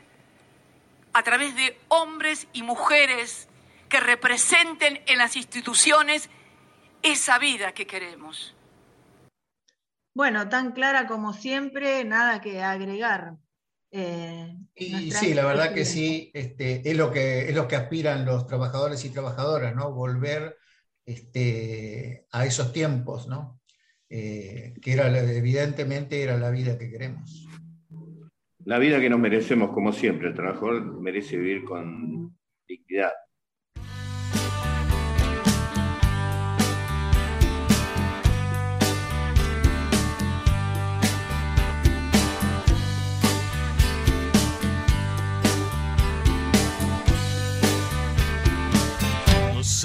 a 1.13 1.23
través 1.23 1.55
de 1.55 1.75
hombres 1.87 2.45
y 2.53 2.61
mujeres 2.61 3.47
que 3.89 3.99
representen 3.99 5.01
en 5.07 5.17
las 5.17 5.35
instituciones 5.35 6.29
esa 7.01 7.39
vida 7.39 7.71
que 7.71 7.87
queremos. 7.87 8.53
Bueno, 10.13 10.47
tan 10.47 10.73
clara 10.73 11.07
como 11.07 11.33
siempre, 11.33 12.03
nada 12.05 12.39
que 12.39 12.61
agregar. 12.61 13.33
Eh, 13.89 14.55
y 14.75 15.09
sí, 15.09 15.33
la 15.33 15.45
verdad 15.45 15.73
que 15.73 15.85
sí, 15.85 16.29
este, 16.35 16.87
es, 16.87 16.95
lo 16.95 17.11
que, 17.11 17.49
es 17.49 17.55
lo 17.55 17.67
que 17.67 17.77
aspiran 17.77 18.25
los 18.25 18.45
trabajadores 18.45 19.03
y 19.05 19.09
trabajadoras, 19.09 19.73
¿no? 19.73 19.91
Volver 19.91 20.55
este, 21.03 22.27
a 22.31 22.45
esos 22.45 22.71
tiempos, 22.71 23.27
¿no? 23.27 23.59
Eh, 24.15 24.75
que 24.79 24.93
era, 24.93 25.07
evidentemente 25.33 26.21
era 26.21 26.37
la 26.37 26.51
vida 26.51 26.77
que 26.77 26.87
queremos. 26.87 27.47
La 28.63 28.77
vida 28.77 29.01
que 29.01 29.09
nos 29.09 29.19
merecemos, 29.19 29.71
como 29.71 29.91
siempre, 29.91 30.27
el 30.27 30.35
trabajador 30.35 31.01
merece 31.01 31.35
vivir 31.35 31.63
con 31.63 32.37
dignidad, 32.67 33.11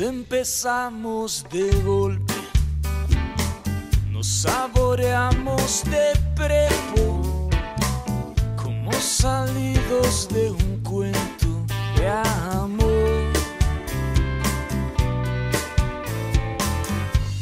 empezamos 0.01 1.45
de 1.51 1.71
golpe, 1.83 2.28
nos 2.28 2.28
saboreamos 4.49 5.85
de 5.85 6.07
prepo, 6.35 7.51
como 8.57 8.93
salidos 8.93 10.29
de 10.29 10.51
un 10.51 10.81
cuento 10.83 11.49
de 11.97 12.09
amor. 12.09 13.33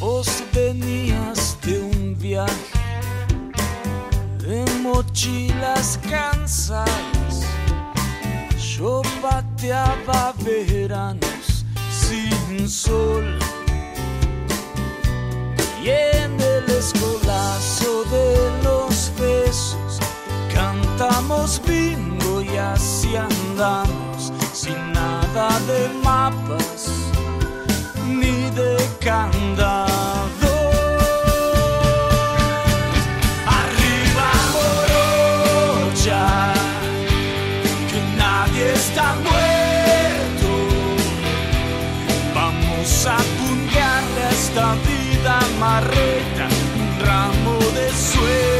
Vos 0.01 0.43
venías 0.53 1.57
de 1.63 1.79
un 1.79 2.17
viaje 2.19 2.81
de 4.39 4.65
mochilas 4.83 5.99
cansadas, 6.11 7.35
yo 8.77 9.03
pateaba 9.23 10.35
veranos 10.45 11.65
sin 11.89 12.69
sol. 12.69 13.39
Y 15.85 15.91
cantamos 20.97 21.61
bingo 21.67 22.41
y 22.41 22.57
así 22.57 23.17
andamos 23.17 24.33
sin 24.53 24.93
nada 24.93 25.49
de 25.67 25.91
mapas 26.03 26.91
ni 28.09 28.51
de 28.51 28.77
candado. 29.01 29.97
marreta, 45.59 46.49
un 46.79 47.07
ramo 47.07 47.59
de 47.75 47.91
sueños. 47.91 48.56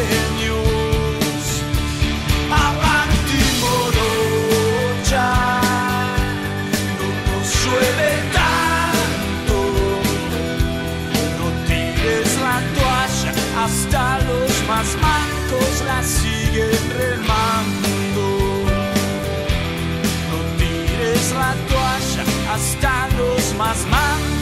La 21.37 21.55
toalla, 21.69 22.25
hasta 22.55 23.09
los 23.17 23.55
más 23.55 23.79
mancos. 23.87 24.37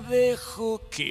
dejo 0.00 0.80
que 0.90 1.10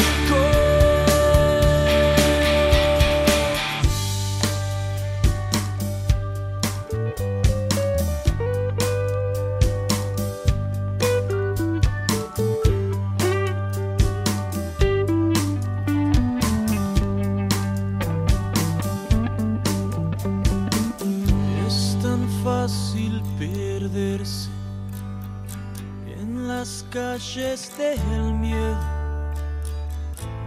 del 27.81 28.33
miedo. 28.33 28.77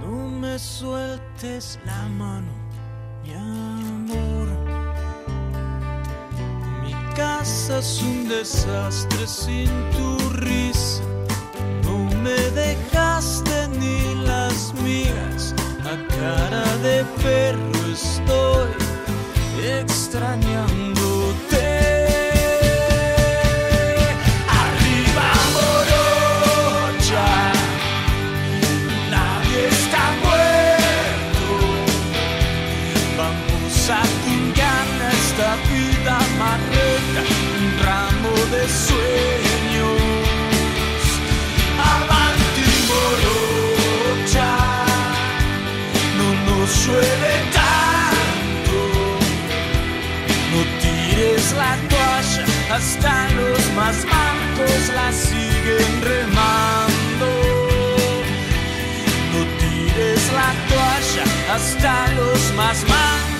No 0.00 0.28
me 0.28 0.58
sueltes 0.58 1.78
la 1.84 2.08
mano, 2.08 2.52
mi 3.22 3.34
amor. 3.34 4.48
Mi 6.82 6.94
casa 7.14 7.78
es 7.78 8.02
un 8.02 8.28
desastre 8.28 9.26
sin 9.26 9.68
tu 9.90 10.18
risa. 10.40 11.02
Hasta 52.70 53.28
los 53.30 53.72
más 53.74 54.04
mancos 54.04 54.88
la 54.94 55.12
siguen 55.12 56.02
remando. 56.02 57.28
No 59.32 59.40
tires 59.58 60.32
la 60.32 60.50
toalla, 60.68 61.54
hasta 61.54 62.12
los 62.12 62.52
más 62.56 62.82
mancos. 62.88 63.33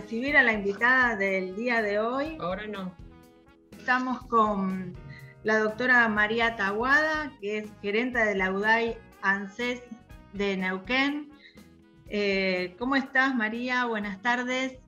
Recibir 0.00 0.36
a 0.36 0.44
la 0.44 0.52
invitada 0.52 1.16
del 1.16 1.56
día 1.56 1.82
de 1.82 1.98
hoy. 1.98 2.36
Ahora 2.38 2.68
no. 2.68 2.94
Estamos 3.76 4.24
con 4.26 4.94
la 5.42 5.58
doctora 5.58 6.06
María 6.08 6.54
Taguada, 6.54 7.32
que 7.40 7.58
es 7.58 7.70
gerente 7.82 8.20
de 8.20 8.36
la 8.36 8.52
UDAI 8.52 8.96
ANSES 9.22 9.82
de 10.34 10.56
Neuquén. 10.56 11.32
Eh, 12.06 12.76
¿Cómo 12.78 12.94
estás, 12.94 13.34
María? 13.34 13.86
Buenas 13.86 14.22
tardes. 14.22 14.78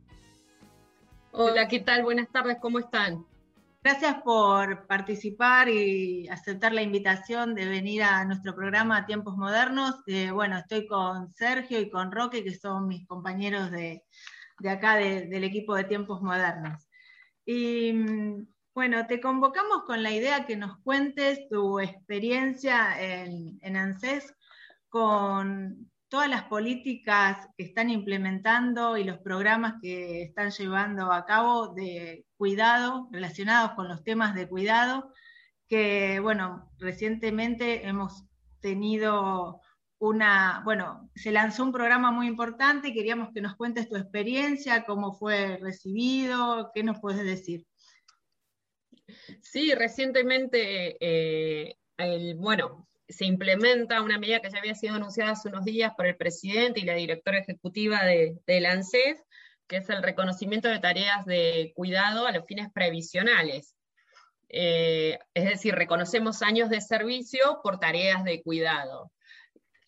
Hola, 1.32 1.66
¿qué 1.66 1.80
tal? 1.80 2.04
Buenas 2.04 2.28
tardes, 2.28 2.58
¿cómo 2.60 2.78
están? 2.78 3.26
Gracias 3.82 4.22
por 4.22 4.86
participar 4.86 5.68
y 5.68 6.28
aceptar 6.28 6.72
la 6.72 6.82
invitación 6.82 7.56
de 7.56 7.66
venir 7.66 8.04
a 8.04 8.24
nuestro 8.26 8.54
programa 8.54 9.06
Tiempos 9.06 9.36
Modernos. 9.36 9.96
Eh, 10.06 10.30
bueno, 10.30 10.58
estoy 10.58 10.86
con 10.86 11.32
Sergio 11.34 11.80
y 11.80 11.90
con 11.90 12.12
Roque, 12.12 12.44
que 12.44 12.54
son 12.54 12.86
mis 12.86 13.04
compañeros 13.08 13.72
de, 13.72 14.04
de 14.60 14.70
acá 14.70 14.96
de- 14.96 15.26
del 15.26 15.44
equipo 15.44 15.74
de 15.74 15.84
Tiempos 15.84 16.22
Modernos. 16.22 16.88
Y 17.44 17.92
mm, 17.92 18.46
bueno, 18.74 19.06
te 19.06 19.20
convocamos 19.20 19.84
con 19.86 20.02
la 20.02 20.12
idea 20.12 20.46
que 20.46 20.56
nos 20.56 20.78
cuentes 20.82 21.48
tu 21.50 21.80
experiencia 21.80 23.00
en, 23.02 23.58
en 23.62 23.76
ANSES 23.76 24.34
con 24.88 25.90
todas 26.08 26.28
las 26.28 26.44
políticas 26.44 27.48
que 27.56 27.64
están 27.64 27.88
implementando 27.90 28.96
y 28.96 29.04
los 29.04 29.18
programas 29.18 29.74
que 29.80 30.22
están 30.22 30.50
llevando 30.50 31.12
a 31.12 31.24
cabo 31.24 31.68
de 31.74 32.26
cuidado, 32.36 33.08
relacionados 33.12 33.72
con 33.72 33.88
los 33.88 34.02
temas 34.02 34.34
de 34.34 34.48
cuidado, 34.48 35.12
que, 35.68 36.18
bueno, 36.20 36.70
recientemente 36.78 37.86
hemos 37.86 38.24
tenido 38.60 39.60
una, 40.00 40.62
bueno, 40.64 41.10
se 41.14 41.30
lanzó 41.30 41.62
un 41.62 41.72
programa 41.72 42.10
muy 42.10 42.26
importante 42.26 42.88
y 42.88 42.94
queríamos 42.94 43.32
que 43.34 43.42
nos 43.42 43.54
cuentes 43.54 43.88
tu 43.88 43.96
experiencia, 43.96 44.84
cómo 44.84 45.12
fue 45.12 45.58
recibido, 45.58 46.70
qué 46.74 46.82
nos 46.82 46.98
puedes 47.00 47.22
decir. 47.22 47.66
Sí, 49.42 49.74
recientemente, 49.74 50.96
eh, 51.00 51.76
el- 51.98 52.34
bueno, 52.36 52.88
se 53.08 53.26
implementa 53.26 54.00
una 54.00 54.18
medida 54.18 54.40
que 54.40 54.50
ya 54.50 54.58
había 54.58 54.74
sido 54.74 54.94
anunciada 54.94 55.32
hace 55.32 55.48
unos 55.48 55.64
días 55.64 55.92
por 55.96 56.06
el 56.06 56.16
presidente 56.16 56.80
y 56.80 56.84
la 56.84 56.94
directora 56.94 57.38
ejecutiva 57.38 58.02
de, 58.04 58.38
del 58.46 58.66
ANSES, 58.66 59.22
que 59.66 59.78
es 59.78 59.90
el 59.90 60.02
reconocimiento 60.02 60.68
de 60.68 60.78
tareas 60.78 61.26
de 61.26 61.72
cuidado 61.76 62.26
a 62.26 62.32
los 62.32 62.46
fines 62.46 62.72
previsionales. 62.72 63.76
Eh, 64.48 65.18
es 65.34 65.44
decir, 65.44 65.74
reconocemos 65.74 66.40
años 66.42 66.70
de 66.70 66.80
servicio 66.80 67.60
por 67.62 67.78
tareas 67.78 68.24
de 68.24 68.42
cuidado. 68.42 69.12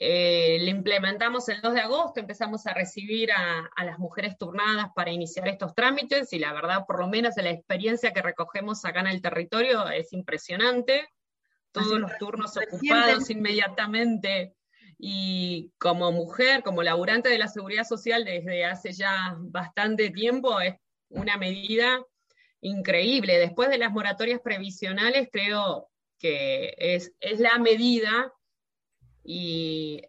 Eh, 0.04 0.58
le 0.60 0.72
implementamos 0.72 1.48
el 1.48 1.60
2 1.60 1.74
de 1.74 1.80
agosto, 1.80 2.18
empezamos 2.18 2.66
a 2.66 2.74
recibir 2.74 3.30
a, 3.30 3.70
a 3.76 3.84
las 3.84 4.00
mujeres 4.00 4.36
turnadas 4.36 4.88
para 4.96 5.12
iniciar 5.12 5.46
estos 5.46 5.76
trámites 5.76 6.32
y 6.32 6.40
la 6.40 6.52
verdad, 6.52 6.86
por 6.88 6.98
lo 6.98 7.06
menos 7.06 7.36
de 7.36 7.44
la 7.44 7.50
experiencia 7.50 8.12
que 8.12 8.20
recogemos 8.20 8.84
acá 8.84 8.98
en 8.98 9.06
el 9.06 9.22
territorio, 9.22 9.88
es 9.90 10.12
impresionante. 10.12 11.08
Todos 11.70 11.86
Así 11.86 11.98
los 12.00 12.18
turnos 12.18 12.56
ocupados 12.56 13.30
inmediatamente 13.30 14.56
y 14.98 15.70
como 15.78 16.10
mujer, 16.10 16.64
como 16.64 16.82
laburante 16.82 17.28
de 17.28 17.38
la 17.38 17.46
seguridad 17.46 17.84
social 17.84 18.24
desde 18.24 18.64
hace 18.64 18.90
ya 18.92 19.36
bastante 19.38 20.10
tiempo, 20.10 20.60
es 20.60 20.74
una 21.10 21.36
medida 21.36 22.04
increíble. 22.60 23.38
Después 23.38 23.70
de 23.70 23.78
las 23.78 23.92
moratorias 23.92 24.40
previsionales, 24.40 25.28
creo 25.30 25.92
que 26.18 26.74
es, 26.76 27.12
es 27.20 27.38
la 27.38 27.56
medida 27.58 28.32
y 29.24 30.02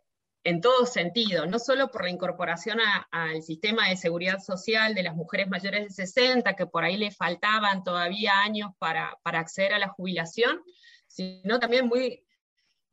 en 0.44 0.60
todo 0.60 0.86
sentido, 0.86 1.46
no 1.46 1.58
solo 1.58 1.90
por 1.90 2.04
la 2.04 2.10
incorporación 2.10 2.80
al 3.12 3.42
sistema 3.44 3.90
de 3.90 3.96
seguridad 3.96 4.40
social 4.40 4.94
de 4.94 5.04
las 5.04 5.16
mujeres 5.16 5.48
mayores 5.48 5.88
de 5.88 6.06
60, 6.06 6.56
que 6.56 6.66
por 6.66 6.84
ahí 6.84 6.98
le 6.98 7.12
faltaban 7.12 7.84
todavía 7.84 8.42
años 8.42 8.72
para, 8.78 9.18
para 9.24 9.40
acceder 9.40 9.74
a 9.74 9.80
la 9.80 9.88
jubilación, 9.88 10.62
sino 11.08 11.60
también 11.60 11.88
muy, 11.88 12.26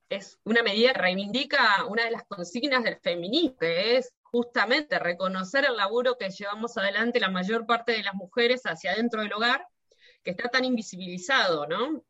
es 0.09 0.39
una 0.45 0.63
medida 0.63 0.93
que 0.93 1.01
reivindica 1.01 1.87
una 1.87 2.05
de 2.05 2.13
las 2.13 2.25
consignas 2.25 2.85
del 2.85 3.01
feminismo, 3.01 3.57
que 3.57 3.97
es 3.97 4.13
justamente 4.23 4.99
reconocer 5.01 5.65
el 5.65 5.77
laburo 5.77 6.17
que 6.17 6.31
llevamos 6.31 6.77
adelante 6.77 7.19
la 7.19 7.31
mayor 7.31 7.67
parte 7.67 7.93
de 7.93 8.05
las 8.05 8.15
mujeres 8.15 8.63
hacia 8.63 8.93
adentro 8.93 9.23
del 9.23 9.33
hogar, 9.33 9.67
que 10.23 10.31
está 10.31 10.49
tan 10.49 10.65
invisibilizado, 10.65 11.67
¿no? 11.67 12.05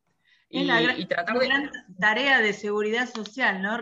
Y, 0.53 0.69
y 0.69 1.07
tratar 1.07 1.39
de... 1.39 1.47
gran 1.47 1.71
tarea 1.99 2.41
de 2.41 2.53
seguridad 2.53 3.09
social, 3.09 3.63
¿no? 3.63 3.79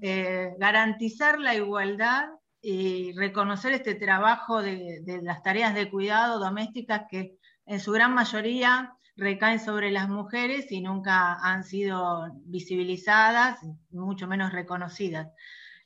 Eh, 0.00 0.54
garantizar 0.58 1.38
la 1.38 1.54
igualdad 1.54 2.28
y 2.60 3.12
reconocer 3.12 3.74
este 3.74 3.94
trabajo 3.94 4.62
de, 4.62 5.00
de, 5.02 5.20
las 5.22 5.42
tareas 5.42 5.74
de 5.74 5.90
cuidado 5.90 6.40
domésticas 6.40 7.02
que 7.10 7.36
en 7.66 7.80
su 7.80 7.92
gran 7.92 8.14
mayoría 8.14 8.96
recaen 9.16 9.60
sobre 9.60 9.90
las 9.90 10.08
mujeres 10.08 10.70
y 10.70 10.80
nunca 10.80 11.34
han 11.34 11.64
sido 11.64 12.26
visibilizadas, 12.44 13.58
mucho 13.90 14.26
menos 14.26 14.52
reconocidas. 14.52 15.28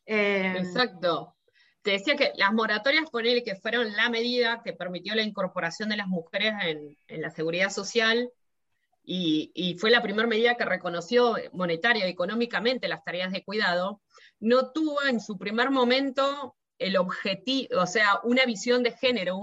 Eh, 0.04 0.54
Exacto. 0.58 1.36
Te 1.82 1.92
decía 1.92 2.16
que 2.16 2.32
las 2.36 2.52
moratorias, 2.52 3.08
por 3.08 3.26
él, 3.26 3.42
que 3.44 3.54
fueron 3.56 3.92
la 3.92 4.10
medida 4.10 4.60
que 4.62 4.74
permitió 4.74 5.14
la 5.14 5.22
incorporación 5.22 5.88
de 5.88 5.96
las 5.96 6.08
mujeres 6.08 6.52
en, 7.08 7.22
la 7.22 7.30
seguridad 7.30 7.70
social 7.70 8.30
y, 9.02 9.76
fue 9.78 9.90
la 9.90 10.02
primera 10.02 10.28
medida 10.28 10.56
que 10.56 10.64
reconoció 10.64 11.36
monetaria 11.52 12.06
y 12.06 12.10
económicamente 12.10 12.88
las 12.88 13.04
tareas 13.04 13.32
de 13.32 13.44
cuidado, 13.44 14.00
no 14.38 14.72
tuvo 14.72 15.02
en 15.04 15.20
su 15.20 15.38
primer 15.38 15.70
momento 15.70 16.56
el 16.78 16.96
objetivo, 16.96 17.80
o 17.80 17.86
sea, 17.86 18.20
una 18.24 18.44
visión 18.44 18.82
de 18.82 18.92
género, 18.92 19.40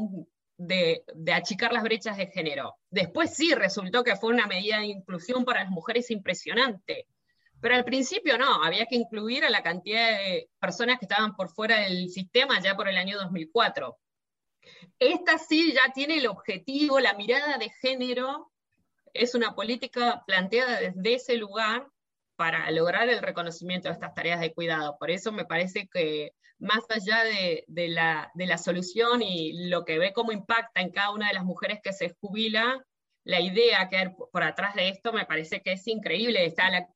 de, 0.58 1.04
de, 1.13 1.34
achicar 1.34 1.72
las 1.74 1.84
brechas 1.84 2.17
de 2.17 2.28
género. 2.28 2.76
Después 2.89 3.36
sí 3.36 3.54
resultó 3.54 4.04
que 4.04 4.15
fue 4.15 4.34
una 4.34 4.48
medida 4.48 4.80
de 4.80 4.88
inclusión 4.88 5.46
para 5.46 5.63
las 5.63 5.72
mujeres 5.72 6.10
impresionante. 6.10 7.08
Pero 7.60 7.76
al 7.76 7.86
principio 7.86 8.38
no, 8.38 8.63
había 8.63 8.86
que 8.86 8.96
incluir 8.96 9.43
a 9.43 9.50
la 9.50 9.63
cantidad 9.63 10.17
de 10.17 10.50
personas 10.60 11.00
que 11.00 11.06
estaban 11.06 11.36
por 11.36 11.50
fuera 11.50 11.80
del 11.82 12.10
sistema 12.10 12.62
ya 12.62 12.76
por 12.76 12.88
el 12.88 12.98
año 12.98 13.17
2004. 13.17 13.98
Esta 15.00 15.38
sí 15.38 15.74
ya 15.74 15.91
tiene 15.93 16.17
el 16.17 16.28
objetivo, 16.28 17.00
la 17.00 17.13
mirada 17.13 17.58
de 17.58 17.70
género, 17.82 18.52
es 19.13 19.36
una 19.36 19.56
política 19.56 20.24
planteada 20.26 20.80
desde 20.80 21.15
ese 21.15 21.38
lugar 21.38 21.88
para 22.36 22.70
lograr 22.72 23.10
el 23.10 23.22
reconocimiento 23.22 23.88
de 23.88 23.93
estas 23.93 24.13
tareas 24.13 24.39
de 24.39 24.54
cuidado. 24.54 24.98
Por 25.00 25.12
eso 25.12 25.32
me 25.32 25.46
parece 25.46 25.88
que 25.88 26.34
más 26.60 26.84
allá 26.89 27.24
de, 27.24 27.65
la, 27.89 28.32
de 28.34 28.46
la 28.46 28.58
solución 28.58 29.22
y 29.22 29.67
lo 29.70 29.86
que 29.86 30.00
ve 30.00 30.13
cómo 30.13 30.32
impacta 30.32 30.82
en 30.82 30.91
cada 30.91 31.12
una 31.12 31.28
de 31.28 31.34
las 31.34 31.46
mujeres 31.46 31.80
que 31.84 31.93
se 31.93 32.15
jubila, 32.20 32.84
la 33.24 33.41
idea 33.41 33.89
que 33.89 33.98
hay 33.98 34.08
por 34.32 34.43
atrás 34.43 34.76
de 34.76 34.89
esto 34.89 35.12
me 35.13 35.26
parece 35.26 35.62
que 35.62 35.74
es 35.74 35.88
increíble. 35.88 36.46
Está 36.46 36.88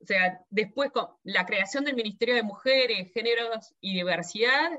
o 0.00 0.06
sea, 0.06 0.40
después 0.48 0.90
con 0.92 1.08
la 1.24 1.44
creación 1.44 1.84
del 1.84 1.96
Ministerio 1.96 2.34
de 2.34 2.42
Mujeres, 2.42 3.12
Géneros 3.12 3.74
y 3.80 3.94
Diversidad 3.94 4.70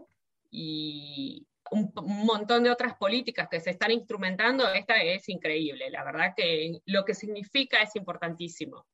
y 0.50 1.48
un, 1.72 1.92
montón 1.96 2.64
de 2.64 2.72
otras 2.72 2.96
políticas 2.96 3.48
que 3.50 3.60
se 3.60 3.72
están 3.72 3.92
instrumentando, 3.92 4.68
esta 4.72 5.02
es 5.02 5.28
increíble. 5.30 5.90
La 5.90 6.04
verdad 6.04 6.34
que 6.36 6.80
lo 6.86 7.04
que 7.04 7.14
significa 7.14 7.82
es 7.82 7.96
importantísimo. 7.96 8.86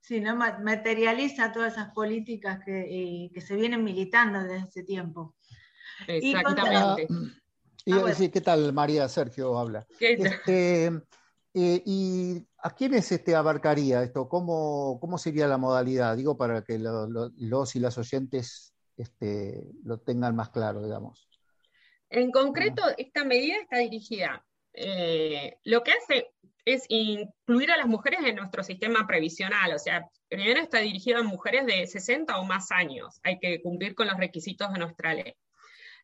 Sí, 0.00 0.20
¿no? 0.20 0.36
materializa 0.36 1.52
todas 1.52 1.74
esas 1.74 1.94
políticas 1.94 2.60
que, 2.64 3.30
que 3.32 3.40
se 3.40 3.56
vienen 3.56 3.82
militando 3.82 4.42
desde 4.42 4.68
ese 4.68 4.82
tiempo. 4.82 5.34
Exactamente. 6.06 7.06
Y, 7.86 7.92
ah, 7.92 8.30
¿qué 8.32 8.40
tal, 8.40 8.72
María? 8.72 9.08
Sergio 9.08 9.58
habla. 9.58 9.86
Este, 10.00 10.86
eh, 11.54 11.82
¿Y 11.84 12.46
a 12.58 12.70
quiénes 12.70 13.12
este, 13.12 13.34
abarcaría 13.34 14.02
esto? 14.02 14.28
¿Cómo, 14.28 14.98
¿Cómo 15.00 15.18
sería 15.18 15.46
la 15.46 15.58
modalidad? 15.58 16.16
Digo, 16.16 16.36
para 16.36 16.62
que 16.62 16.78
los 16.78 17.76
y 17.76 17.80
las 17.80 17.98
oyentes 17.98 18.74
este, 18.96 19.70
lo 19.84 19.98
tengan 19.98 20.34
más 20.34 20.50
claro, 20.50 20.82
digamos. 20.82 21.28
En 22.14 22.30
concreto, 22.30 22.82
esta 22.96 23.24
medida 23.24 23.56
está 23.56 23.78
dirigida. 23.78 24.46
Eh, 24.72 25.58
lo 25.64 25.82
que 25.82 25.90
hace 25.90 26.28
es 26.64 26.84
incluir 26.88 27.72
a 27.72 27.76
las 27.76 27.88
mujeres 27.88 28.20
en 28.24 28.36
nuestro 28.36 28.62
sistema 28.62 29.04
previsional, 29.04 29.74
o 29.74 29.78
sea, 29.80 30.08
primero 30.28 30.60
está 30.60 30.78
dirigida 30.78 31.18
a 31.18 31.22
mujeres 31.24 31.66
de 31.66 31.84
60 31.84 32.38
o 32.38 32.44
más 32.44 32.70
años, 32.70 33.18
hay 33.24 33.40
que 33.40 33.60
cumplir 33.60 33.96
con 33.96 34.06
los 34.06 34.16
requisitos 34.16 34.72
de 34.72 34.78
nuestra 34.78 35.12
ley. 35.12 35.34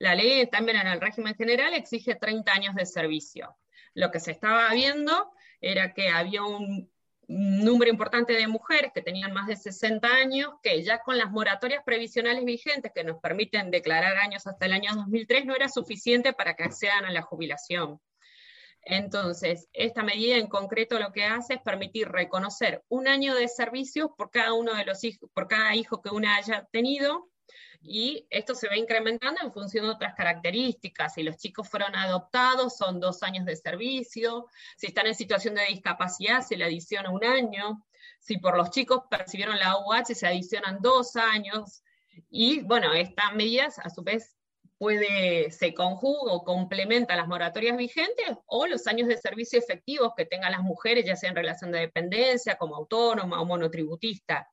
La 0.00 0.16
ley 0.16 0.48
también 0.48 0.78
en 0.78 0.88
el 0.88 1.00
régimen 1.00 1.36
general 1.36 1.74
exige 1.74 2.16
30 2.16 2.52
años 2.52 2.74
de 2.74 2.86
servicio. 2.86 3.56
Lo 3.94 4.10
que 4.10 4.18
se 4.18 4.32
estaba 4.32 4.68
viendo 4.74 5.30
era 5.60 5.94
que 5.94 6.08
había 6.08 6.42
un 6.42 6.90
número 7.30 7.92
importante 7.92 8.32
de 8.32 8.48
mujeres 8.48 8.90
que 8.92 9.02
tenían 9.02 9.32
más 9.32 9.46
de 9.46 9.54
60 9.54 10.08
años, 10.08 10.50
que 10.64 10.82
ya 10.82 11.00
con 11.00 11.16
las 11.16 11.30
moratorias 11.30 11.84
previsionales 11.84 12.44
vigentes 12.44 12.90
que 12.92 13.04
nos 13.04 13.20
permiten 13.20 13.70
declarar 13.70 14.16
años 14.16 14.48
hasta 14.48 14.66
el 14.66 14.72
año 14.72 14.96
2003 14.96 15.46
no 15.46 15.54
era 15.54 15.68
suficiente 15.68 16.32
para 16.32 16.54
que 16.54 16.64
accedan 16.64 17.04
a 17.04 17.12
la 17.12 17.22
jubilación. 17.22 18.00
Entonces, 18.82 19.68
esta 19.72 20.02
medida 20.02 20.38
en 20.38 20.48
concreto 20.48 20.98
lo 20.98 21.12
que 21.12 21.24
hace 21.24 21.54
es 21.54 21.62
permitir 21.62 22.08
reconocer 22.08 22.82
un 22.88 23.06
año 23.06 23.36
de 23.36 23.46
servicio 23.46 24.12
por 24.16 24.30
cada 24.30 24.52
uno 24.54 24.74
de 24.74 24.84
los 24.84 25.04
hijos, 25.04 25.30
por 25.32 25.46
cada 25.46 25.76
hijo 25.76 26.02
que 26.02 26.10
una 26.10 26.34
haya 26.34 26.66
tenido, 26.72 27.29
y 27.82 28.26
esto 28.30 28.54
se 28.54 28.68
va 28.68 28.76
incrementando 28.76 29.40
en 29.42 29.52
función 29.52 29.86
de 29.86 29.92
otras 29.92 30.14
características. 30.14 31.14
Si 31.14 31.22
los 31.22 31.38
chicos 31.38 31.68
fueron 31.68 31.94
adoptados, 31.96 32.76
son 32.76 33.00
dos 33.00 33.22
años 33.22 33.46
de 33.46 33.56
servicio. 33.56 34.46
Si 34.76 34.88
están 34.88 35.06
en 35.06 35.14
situación 35.14 35.54
de 35.54 35.64
discapacidad, 35.66 36.42
se 36.42 36.56
le 36.56 36.64
adiciona 36.64 37.10
un 37.10 37.24
año. 37.24 37.86
Si 38.18 38.38
por 38.38 38.56
los 38.56 38.70
chicos 38.70 39.04
percibieron 39.10 39.58
la 39.58 39.78
UH, 39.78 40.14
se 40.14 40.26
adicionan 40.26 40.80
dos 40.82 41.16
años. 41.16 41.82
Y 42.28 42.60
bueno, 42.60 42.92
estas 42.92 43.34
medidas 43.34 43.78
a 43.78 43.88
su 43.88 44.02
vez 44.02 44.36
puede, 44.76 45.50
se 45.50 45.72
conjuga 45.72 46.32
o 46.32 46.44
complementa 46.44 47.16
las 47.16 47.28
moratorias 47.28 47.78
vigentes 47.78 48.36
o 48.46 48.66
los 48.66 48.86
años 48.86 49.08
de 49.08 49.16
servicio 49.16 49.58
efectivos 49.58 50.12
que 50.16 50.26
tengan 50.26 50.52
las 50.52 50.62
mujeres, 50.62 51.06
ya 51.06 51.16
sea 51.16 51.30
en 51.30 51.36
relación 51.36 51.72
de 51.72 51.80
dependencia, 51.80 52.56
como 52.56 52.76
autónoma 52.76 53.40
o 53.40 53.46
monotributista. 53.46 54.50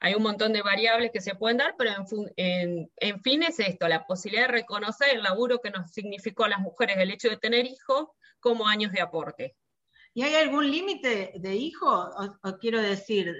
Hay 0.00 0.14
un 0.14 0.22
montón 0.22 0.52
de 0.52 0.62
variables 0.62 1.10
que 1.12 1.20
se 1.20 1.34
pueden 1.34 1.56
dar, 1.56 1.74
pero 1.76 1.90
en, 2.36 3.22
fin 3.22 3.42
es 3.42 3.58
esto, 3.58 3.88
la 3.88 4.06
posibilidad 4.06 4.46
de 4.46 4.52
reconocer 4.52 5.08
el 5.10 5.22
laburo 5.22 5.60
que 5.60 5.70
nos 5.70 5.90
significó 5.90 6.44
a 6.44 6.50
las 6.50 6.60
mujeres 6.60 6.98
el 6.98 7.10
hecho 7.10 7.28
de 7.28 7.36
tener 7.36 7.66
hijos 7.66 8.08
como 8.38 8.68
años 8.68 8.92
de 8.92 9.00
aporte. 9.00 9.56
¿Y 10.14 10.22
hay 10.22 10.36
algún 10.36 10.70
límite 10.70 11.32
de 11.36 11.54
hijos? 11.56 12.10
O, 12.42 12.58
quiero 12.58 12.80
decir, 12.80 13.34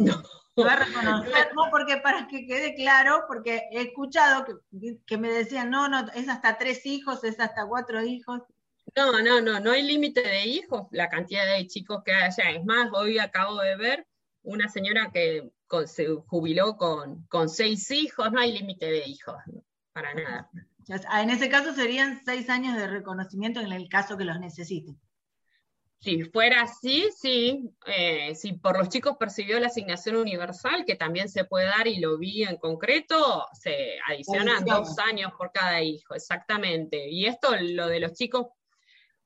no. 0.00 0.22
va 0.62 0.74
a 0.74 0.84
reconocer, 0.84 1.54
no, 1.54 1.70
porque 1.70 1.96
para 1.96 2.28
que 2.28 2.46
quede 2.46 2.74
claro, 2.74 3.24
porque 3.26 3.62
he 3.70 3.82
escuchado 3.82 4.44
que, 4.44 4.98
que, 5.06 5.16
me 5.16 5.30
decían, 5.30 5.70
no, 5.70 5.88
no, 5.88 6.06
es 6.14 6.28
hasta 6.28 6.58
tres 6.58 6.84
hijos, 6.84 7.24
es 7.24 7.40
hasta 7.40 7.66
cuatro 7.66 8.02
hijos. 8.02 8.42
No, 8.94 9.22
no, 9.22 9.40
no, 9.40 9.60
no 9.60 9.70
hay 9.70 9.82
límite 9.82 10.20
de 10.20 10.44
hijos, 10.44 10.88
la 10.90 11.08
cantidad 11.08 11.46
de 11.46 11.66
chicos 11.66 12.02
que 12.04 12.12
haya. 12.12 12.50
Es 12.50 12.64
más, 12.64 12.90
hoy 12.92 13.18
acabo 13.18 13.58
de 13.58 13.76
ver 13.76 14.06
una 14.42 14.68
señora 14.68 15.10
que 15.12 15.50
se 15.86 16.06
jubiló 16.26 16.76
con, 16.76 17.26
con 17.28 17.48
seis 17.48 17.90
hijos, 17.90 18.30
no 18.30 18.40
hay 18.40 18.52
límite 18.52 18.86
de 18.86 19.06
hijos, 19.06 19.36
para 19.92 20.14
nada. 20.14 20.50
En 21.20 21.30
ese 21.30 21.48
caso 21.48 21.72
serían 21.74 22.20
seis 22.24 22.50
años 22.50 22.76
de 22.76 22.88
reconocimiento 22.88 23.60
en 23.60 23.72
el 23.72 23.88
caso 23.88 24.16
que 24.16 24.24
los 24.24 24.38
necesiten. 24.40 24.98
Si 26.02 26.24
fuera 26.24 26.62
así, 26.62 27.08
sí. 27.16 27.70
Eh, 27.86 28.34
si 28.34 28.54
por 28.54 28.76
los 28.76 28.88
chicos 28.88 29.16
percibió 29.16 29.60
la 29.60 29.68
asignación 29.68 30.16
universal, 30.16 30.84
que 30.84 30.96
también 30.96 31.28
se 31.28 31.44
puede 31.44 31.66
dar 31.66 31.86
y 31.86 32.00
lo 32.00 32.18
vi 32.18 32.42
en 32.42 32.56
concreto, 32.56 33.46
se 33.52 34.00
adicionan 34.08 34.64
dos 34.64 34.98
años 34.98 35.32
por 35.38 35.52
cada 35.52 35.80
hijo, 35.80 36.14
exactamente. 36.14 37.08
Y 37.08 37.26
esto, 37.26 37.54
lo 37.56 37.86
de 37.86 38.00
los 38.00 38.14
chicos, 38.14 38.48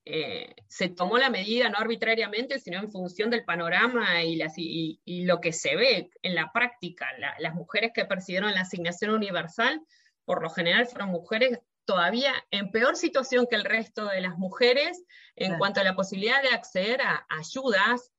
eh, 0.08 0.54
se 0.68 0.88
tomó 0.88 1.18
la 1.18 1.30
medida 1.30 1.68
no 1.68 1.78
arbitrariamente, 1.78 2.60
sino 2.60 2.78
en 2.78 2.92
función 2.92 3.28
del 3.28 3.44
panorama 3.44 4.22
y, 4.22 5.24
lo 5.24 5.40
que 5.40 5.52
se 5.52 5.74
ve 5.74 6.10
en 6.22 6.36
la 6.36 6.52
práctica. 6.52 7.08
las 7.40 7.54
mujeres 7.54 7.90
que 7.92 8.04
percibieron 8.04 8.54
la 8.54 8.60
asignación 8.60 9.10
universal, 9.10 9.82
por 10.24 10.42
lo 10.42 10.50
general 10.50 10.86
fueron 10.86 11.10
mujeres 11.10 11.58
todavía 11.84 12.32
en 12.52 12.70
peor 12.70 12.96
situación 12.96 13.48
que 13.50 13.56
el 13.56 13.64
resto 13.64 14.06
de 14.06 14.20
las 14.20 14.38
mujeres 14.38 15.02
en 15.34 15.58
cuanto 15.58 15.80
a 15.80 15.84
la 15.84 15.96
posibilidad 15.96 16.40
de 16.40 16.50
acceder 16.50 17.02
a 17.02 17.26
ayudas, 17.28 18.12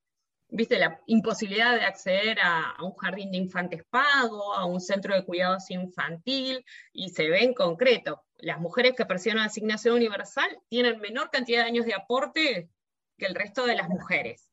viste, 0.50 0.78
la 0.78 1.00
imposibilidad 1.06 1.74
de 1.74 1.82
acceder 1.84 2.38
a, 2.40 2.76
un 2.82 2.94
jardín 2.94 3.30
de 3.30 3.38
infantes 3.38 3.84
pago, 3.90 4.54
a 4.54 4.64
un 4.64 4.80
centro 4.80 5.14
de 5.14 5.24
cuidados 5.24 5.70
infantil, 5.70 6.64
y 6.92 7.10
se 7.10 7.28
ve 7.28 7.44
en 7.44 7.54
concreto, 7.54 8.24
las 8.38 8.60
mujeres 8.60 8.94
que 8.96 9.06
perciben 9.06 9.38
asignación 9.38 9.96
universal 9.96 10.48
tienen 10.68 11.00
menor 11.00 11.30
cantidad 11.30 11.62
de 11.62 11.68
años 11.68 11.86
de 11.86 11.94
aporte 11.94 12.70
que 13.16 13.26
el 13.26 13.34
resto 13.34 13.66
de 13.66 13.76
las 13.76 13.88
mujeres. 13.88 14.48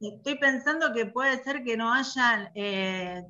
estoy 0.00 0.38
pensando 0.38 0.92
que 0.92 1.06
puede 1.06 1.42
ser 1.42 1.64
que 1.64 1.76
no 1.76 1.92
hayan 1.92 2.50
eh, 2.54 3.24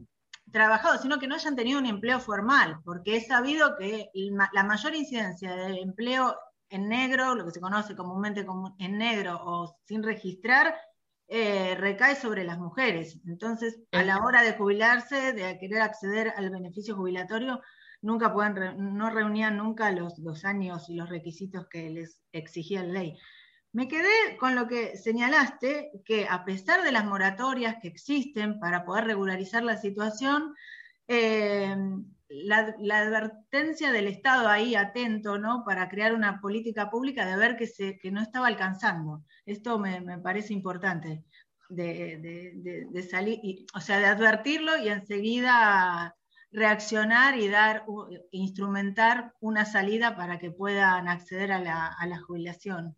trabajado, 0.53 0.99
sino 0.99 1.19
que 1.19 1.27
no 1.27 1.37
hayan 1.37 1.57
tenido 1.57 1.79
un 1.79 1.87
empleo 1.87 2.21
formal, 2.21 2.79
porque 2.85 3.17
he 3.17 3.21
sabido 3.25 3.77
que 3.77 4.11
la 4.53 4.65
mayor 4.65 4.95
incidencia 4.95 5.55
de 5.55 5.81
empleo 5.81 6.37
en 6.71 6.89
negro, 6.89 7.35
lo 7.35 7.45
que 7.45 7.53
se 7.53 7.61
conoce 7.61 7.97
comúnmente 7.97 8.45
como 8.45 8.77
en 8.79 8.99
negro 8.99 9.41
o 9.43 9.77
sin 9.87 10.03
registrar, 10.03 10.75
eh, 11.29 11.75
recae 11.75 12.17
sobre 12.17 12.45
las 12.45 12.59
mujeres. 12.59 13.19
Entonces, 13.27 13.79
a 13.93 14.03
la 14.03 14.19
hora 14.19 14.43
de 14.43 14.55
jubilarse, 14.55 15.33
de 15.33 15.59
querer 15.59 15.83
acceder 15.83 16.33
al 16.37 16.51
beneficio 16.51 16.97
jubilatorio, 16.97 17.61
nunca 18.01 18.33
pueden, 18.33 18.97
no 18.97 19.11
reunían 19.11 19.57
nunca 19.57 19.91
los, 19.91 20.19
los 20.19 20.45
años 20.45 20.89
y 20.89 20.95
los 20.95 21.09
requisitos 21.09 21.67
que 21.69 21.91
les 21.91 22.23
exigía 22.33 22.83
la 22.83 22.93
ley. 22.93 23.19
Me 23.73 23.89
quedé 23.89 24.39
con 24.39 24.55
lo 24.55 24.67
que 24.67 24.97
señalaste, 24.97 25.91
que 26.05 26.27
a 26.29 26.45
pesar 26.45 26.83
de 26.83 26.93
las 26.93 27.05
moratorias 27.05 27.77
que 27.83 27.89
existen 27.89 28.59
para 28.61 28.85
poder 28.85 29.05
regularizar 29.05 29.63
la 29.63 29.77
situación, 29.77 30.55
eh, 31.07 31.77
la, 32.29 32.75
advertencia 33.01 33.93
del 33.93 34.07
Estado 34.07 34.49
ahí 34.49 34.75
atento, 34.75 35.39
¿no? 35.39 35.65
Para 35.65 35.89
crear 35.89 36.15
una 36.15 36.41
política 36.41 36.91
pública 36.91 37.27
de 37.27 37.37
ver 37.37 37.57
que, 37.57 37.67
se, 37.67 37.99
que 37.99 38.11
no 38.11 38.21
estaba 38.21 38.47
alcanzando. 38.47 39.25
Esto 39.47 39.79
me, 39.79 40.19
parece 40.19 40.53
importante, 40.53 41.25
de, 41.69 43.09
salir, 43.11 43.67
o 43.75 43.81
sea, 43.81 43.99
de 43.99 44.07
advertirlo 44.07 44.77
y 44.77 44.89
enseguida 44.89 46.15
reaccionar 46.51 47.39
y 47.39 47.49
dar, 47.49 47.85
instrumentar 48.31 49.35
una 49.41 49.65
salida 49.65 50.17
para 50.17 50.39
que 50.39 50.51
puedan 50.51 51.09
acceder 51.09 51.53
a 51.53 51.61
la, 51.61 52.21
jubilación. 52.27 52.97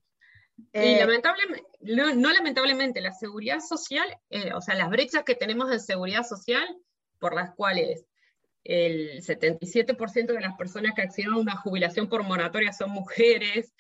y 0.57 0.65
eh, 0.73 0.99
lamentablemente, 1.01 1.67
no, 1.81 2.33
lamentablemente, 2.33 3.01
la 3.01 3.13
seguridad 3.13 3.61
social, 3.61 4.09
eh, 4.29 4.53
o 4.55 4.61
sea, 4.61 4.75
las 4.75 4.91
brechas 4.91 5.25
que 5.25 5.35
tenemos 5.35 5.71
en 5.73 5.81
seguridad 5.81 6.25
social, 6.25 6.65
por 7.19 7.35
las 7.35 7.55
cuales 7.55 8.07
el 8.65 9.23
77% 9.23 10.27
de 10.27 10.41
las 10.41 10.57
personas 10.57 10.93
que 10.95 11.03
acceden 11.03 11.33
a 11.33 11.39
una 11.39 11.57
jubilación 11.57 12.09
por 12.09 12.23
moratoria 12.23 12.73
son 12.73 12.91
mujeres, 12.91 13.75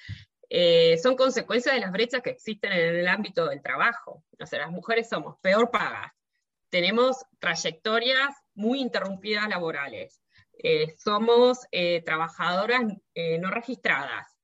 eh, 0.48 0.98
son 0.98 1.16
consecuencias 1.16 1.74
de 1.74 1.80
las 1.80 1.92
brechas 1.92 2.22
que 2.22 2.30
existen 2.30 2.72
en 2.72 2.96
el 2.96 3.08
ámbito 3.08 3.46
del 3.46 3.62
trabajo. 3.62 4.24
O 4.38 4.46
sea, 4.46 4.60
las 4.60 4.70
mujeres 4.70 5.08
somos 5.08 5.36
peor 5.40 5.70
pagas, 5.70 6.12
tenemos 6.70 7.24
trayectorias 7.38 8.34
muy 8.54 8.80
interrumpidas 8.80 9.48
laborales, 9.48 10.20
eh, 10.62 10.94
somos 10.98 11.66
eh, 11.72 12.02
trabajadoras 12.02 12.82
no 13.40 13.50
registradas, 13.50 14.36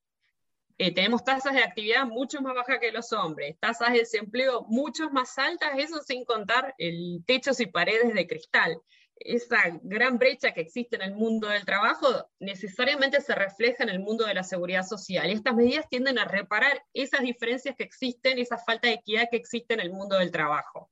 tenemos 0.76 1.24
tasas 1.24 1.54
de 1.54 1.62
actividad 1.64 2.04
mucho 2.04 2.42
más 2.42 2.54
bajas 2.54 2.78
que 2.78 2.92
los 2.92 3.10
hombres, 3.14 3.58
tasas 3.58 3.92
de 3.92 4.00
desempleo 4.00 4.66
mucho 4.68 5.08
más 5.10 5.38
altas, 5.38 5.70
eso 5.78 6.02
sin 6.02 6.26
contar 6.26 6.74
el 6.76 7.24
techos 7.26 7.60
y 7.60 7.66
paredes 7.66 8.12
de 8.12 8.26
cristal 8.26 8.82
esa 9.18 9.58
gran 9.82 10.18
brecha 10.18 10.52
que 10.52 10.60
existe 10.60 10.96
en 10.96 11.02
el 11.02 11.14
mundo 11.14 11.48
del 11.48 11.64
trabajo 11.64 12.06
necesariamente 12.38 13.20
se 13.20 13.34
refleja 13.34 13.82
en 13.82 13.88
el 13.88 14.00
mundo 14.00 14.26
de 14.26 14.34
la 14.34 14.42
seguridad 14.42 14.84
social. 14.84 15.28
Y 15.28 15.32
estas 15.32 15.54
medidas 15.54 15.88
tienden 15.88 16.18
a 16.18 16.24
reparar 16.24 16.82
esas 16.92 17.22
diferencias 17.22 17.74
que 17.76 17.84
existen, 17.84 18.38
esa 18.38 18.58
falta 18.58 18.88
de 18.88 18.94
equidad 18.94 19.28
que 19.30 19.36
existe 19.36 19.74
en 19.74 19.80
el 19.80 19.90
mundo 19.90 20.18
del 20.18 20.30
trabajo. 20.30 20.90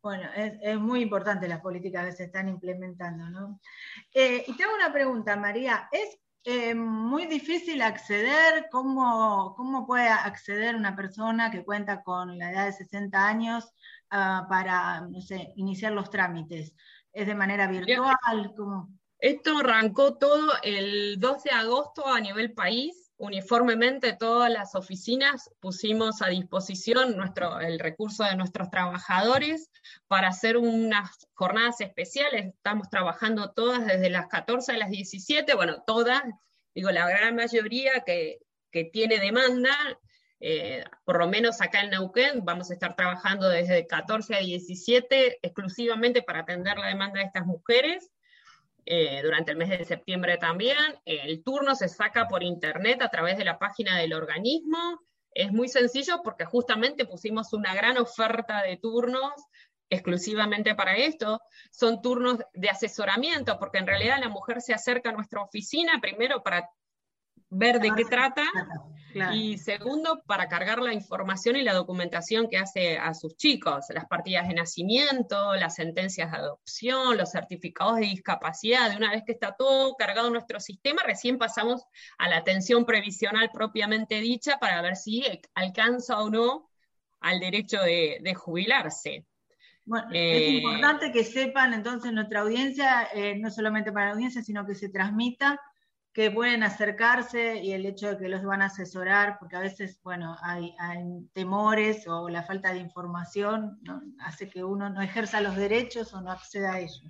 Bueno, 0.00 0.30
es, 0.34 0.78
muy 0.78 1.02
importante 1.02 1.48
las 1.48 1.60
políticas 1.60 2.06
que 2.06 2.12
se 2.12 2.24
están 2.24 2.48
implementando, 2.48 3.28
¿no? 3.30 3.60
Eh, 4.14 4.44
y 4.46 4.56
tengo 4.56 4.72
una 4.74 4.92
pregunta, 4.92 5.36
María. 5.36 5.88
¿Es 5.90 6.18
eh, 6.44 6.74
muy 6.74 7.26
difícil 7.26 7.82
acceder? 7.82 8.68
¿Cómo, 8.70 9.54
¿Cómo 9.56 9.86
puede 9.86 10.08
acceder 10.08 10.76
una 10.76 10.94
persona 10.94 11.50
que 11.50 11.64
cuenta 11.64 12.02
con 12.02 12.38
la 12.38 12.52
edad 12.52 12.66
de 12.66 12.72
60 12.72 13.26
años 13.26 13.74
ah, 14.10 14.46
para, 14.48 15.00
no 15.00 15.20
sé, 15.20 15.52
iniciar 15.56 15.92
los 15.92 16.10
trámites? 16.10 16.74
¿Es 17.12 17.26
de 17.26 17.34
manera 17.34 17.66
virtual? 17.66 18.16
Esto 19.20 19.58
arrancó 19.58 20.16
todo 20.16 20.52
el 20.62 21.18
12 21.18 21.48
de 21.48 21.54
agosto 21.54 22.06
a 22.06 22.20
nivel 22.20 22.52
país. 22.52 23.10
Uniformemente 23.16 24.12
todas 24.12 24.48
las 24.48 24.76
oficinas 24.76 25.50
pusimos 25.58 26.22
a 26.22 26.28
disposición 26.28 27.16
nuestro, 27.16 27.58
el 27.58 27.80
recurso 27.80 28.22
de 28.22 28.36
nuestros 28.36 28.70
trabajadores 28.70 29.72
para 30.06 30.28
hacer 30.28 30.56
unas 30.56 31.26
jornadas 31.34 31.80
especiales. 31.80 32.54
Estamos 32.54 32.88
trabajando 32.90 33.50
todas 33.50 33.84
desde 33.86 34.08
las 34.08 34.28
14 34.28 34.72
a 34.72 34.78
las 34.78 34.90
17, 34.90 35.52
bueno, 35.54 35.82
todas, 35.84 36.22
digo, 36.76 36.92
la 36.92 37.08
gran 37.08 37.34
mayoría 37.34 38.04
que, 38.06 38.38
que 38.70 38.84
tiene 38.84 39.18
demanda, 39.18 39.76
eh, 40.40 40.84
por 41.04 41.18
lo 41.18 41.28
menos 41.28 41.60
acá 41.60 41.80
en 41.80 41.90
Neuquén, 41.90 42.44
vamos 42.44 42.70
a 42.70 42.74
estar 42.74 42.94
trabajando 42.94 43.48
desde 43.48 43.86
14 43.86 44.36
a 44.36 44.38
17 44.38 45.38
exclusivamente 45.42 46.22
para 46.22 46.40
atender 46.40 46.78
la 46.78 46.88
demanda 46.88 47.20
de 47.20 47.26
estas 47.26 47.46
mujeres. 47.46 48.10
Eh, 48.90 49.20
durante 49.22 49.50
el 49.50 49.58
mes 49.58 49.68
de 49.68 49.84
septiembre 49.84 50.38
también. 50.38 50.78
El 51.04 51.44
turno 51.44 51.74
se 51.74 51.88
saca 51.88 52.26
por 52.26 52.42
internet 52.42 53.02
a 53.02 53.10
través 53.10 53.36
de 53.36 53.44
la 53.44 53.58
página 53.58 53.98
del 53.98 54.14
organismo. 54.14 55.02
Es 55.34 55.52
muy 55.52 55.68
sencillo 55.68 56.22
porque 56.24 56.46
justamente 56.46 57.04
pusimos 57.04 57.52
una 57.52 57.74
gran 57.74 57.98
oferta 57.98 58.62
de 58.62 58.78
turnos 58.78 59.34
exclusivamente 59.90 60.74
para 60.74 60.96
esto. 60.96 61.38
Son 61.70 62.00
turnos 62.00 62.38
de 62.54 62.70
asesoramiento, 62.70 63.58
porque 63.58 63.76
en 63.76 63.86
realidad 63.86 64.20
la 64.20 64.30
mujer 64.30 64.62
se 64.62 64.72
acerca 64.72 65.10
a 65.10 65.12
nuestra 65.12 65.42
oficina 65.42 66.00
primero 66.00 66.42
para 66.42 66.70
ver 67.50 67.80
de 67.80 67.92
qué 67.96 68.04
trata 68.04 68.44
y 69.32 69.58
segundo, 69.58 70.22
para 70.26 70.48
cargar 70.48 70.80
la 70.80 70.92
información 70.92 71.56
y 71.56 71.62
la 71.62 71.72
documentación 71.72 72.48
que 72.48 72.58
hace 72.58 72.98
a 72.98 73.14
sus 73.14 73.36
chicos, 73.36 73.86
las 73.90 74.06
partidas 74.06 74.48
de 74.48 74.54
nacimiento, 74.54 75.54
las 75.56 75.76
sentencias 75.76 76.30
de 76.30 76.36
adopción, 76.36 77.16
los 77.16 77.30
certificados 77.30 77.96
de 77.96 78.02
discapacidad. 78.02 78.90
De 78.90 78.96
una 78.96 79.10
vez 79.10 79.22
que 79.24 79.32
está 79.32 79.54
todo 79.56 79.94
cargado 79.96 80.28
en 80.28 80.34
nuestro 80.34 80.60
sistema, 80.60 81.02
recién 81.04 81.38
pasamos 81.38 81.82
a 82.18 82.28
la 82.28 82.38
atención 82.38 82.84
previsional 82.84 83.50
propiamente 83.52 84.20
dicha 84.20 84.58
para 84.58 84.82
ver 84.82 84.96
si 84.96 85.24
alcanza 85.54 86.18
o 86.18 86.30
no 86.30 86.68
al 87.20 87.40
derecho 87.40 87.80
de, 87.80 88.34
jubilarse. 88.34 89.26
Bueno, 89.84 90.08
es 90.12 90.42
eh, 90.42 90.50
importante 90.50 91.10
que 91.10 91.24
sepan 91.24 91.72
entonces 91.72 92.12
nuestra 92.12 92.40
audiencia, 92.40 93.08
eh, 93.14 93.36
no 93.38 93.50
solamente 93.50 93.90
para 93.90 94.06
la 94.06 94.12
audiencia, 94.12 94.42
sino 94.42 94.66
que 94.66 94.74
se 94.74 94.90
transmita 94.90 95.58
que 96.18 96.32
pueden 96.32 96.64
acercarse 96.64 97.62
y 97.62 97.70
el 97.70 97.86
hecho 97.86 98.08
de 98.08 98.18
que 98.18 98.28
los 98.28 98.42
van 98.42 98.60
a 98.60 98.64
asesorar, 98.64 99.38
porque 99.38 99.54
a 99.54 99.60
veces, 99.60 100.00
bueno, 100.02 100.36
hay, 100.42 100.74
temores 101.32 102.08
o 102.08 102.28
la 102.28 102.42
falta 102.42 102.72
de 102.72 102.80
información 102.80 103.78
hace 104.18 104.50
que 104.50 104.64
uno 104.64 104.90
no 104.90 105.00
ejerza 105.00 105.40
los 105.40 105.54
derechos 105.54 106.12
o 106.14 106.20
no 106.20 106.32
acceda 106.32 106.72
a 106.72 106.80
ellos. 106.80 107.04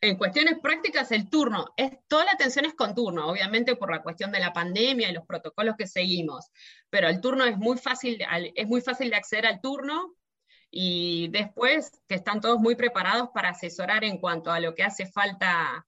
En 0.00 0.16
cuestiones 0.16 0.60
prácticas, 0.60 1.10
el 1.10 1.28
turno, 1.28 1.74
es, 1.76 1.90
toda 2.06 2.24
la 2.24 2.30
atención 2.30 2.66
es 2.66 2.74
con 2.74 2.94
turno, 2.94 3.26
obviamente 3.26 3.74
por 3.74 3.90
la 3.90 4.00
cuestión 4.00 4.30
de 4.30 4.38
la 4.38 4.52
pandemia 4.52 5.10
y 5.10 5.12
los 5.12 5.26
protocolos 5.26 5.74
que 5.76 5.88
seguimos, 5.88 6.52
pero 6.88 7.08
el 7.08 7.20
turno 7.20 7.44
es 7.46 7.58
muy 7.58 7.78
fácil, 7.78 8.24
es 8.54 8.68
muy 8.68 8.80
fácil 8.80 9.10
de 9.10 9.16
acceder 9.16 9.44
al 9.44 9.60
turno, 9.60 10.14
y 10.70 11.26
después 11.32 12.00
que 12.06 12.14
están 12.14 12.40
todos 12.40 12.60
muy 12.60 12.76
preparados 12.76 13.30
para 13.34 13.48
asesorar 13.48 14.04
en 14.04 14.18
cuanto 14.18 14.52
a 14.52 14.60
lo 14.60 14.76
que 14.76 14.84
hace 14.84 15.04
falta 15.06 15.84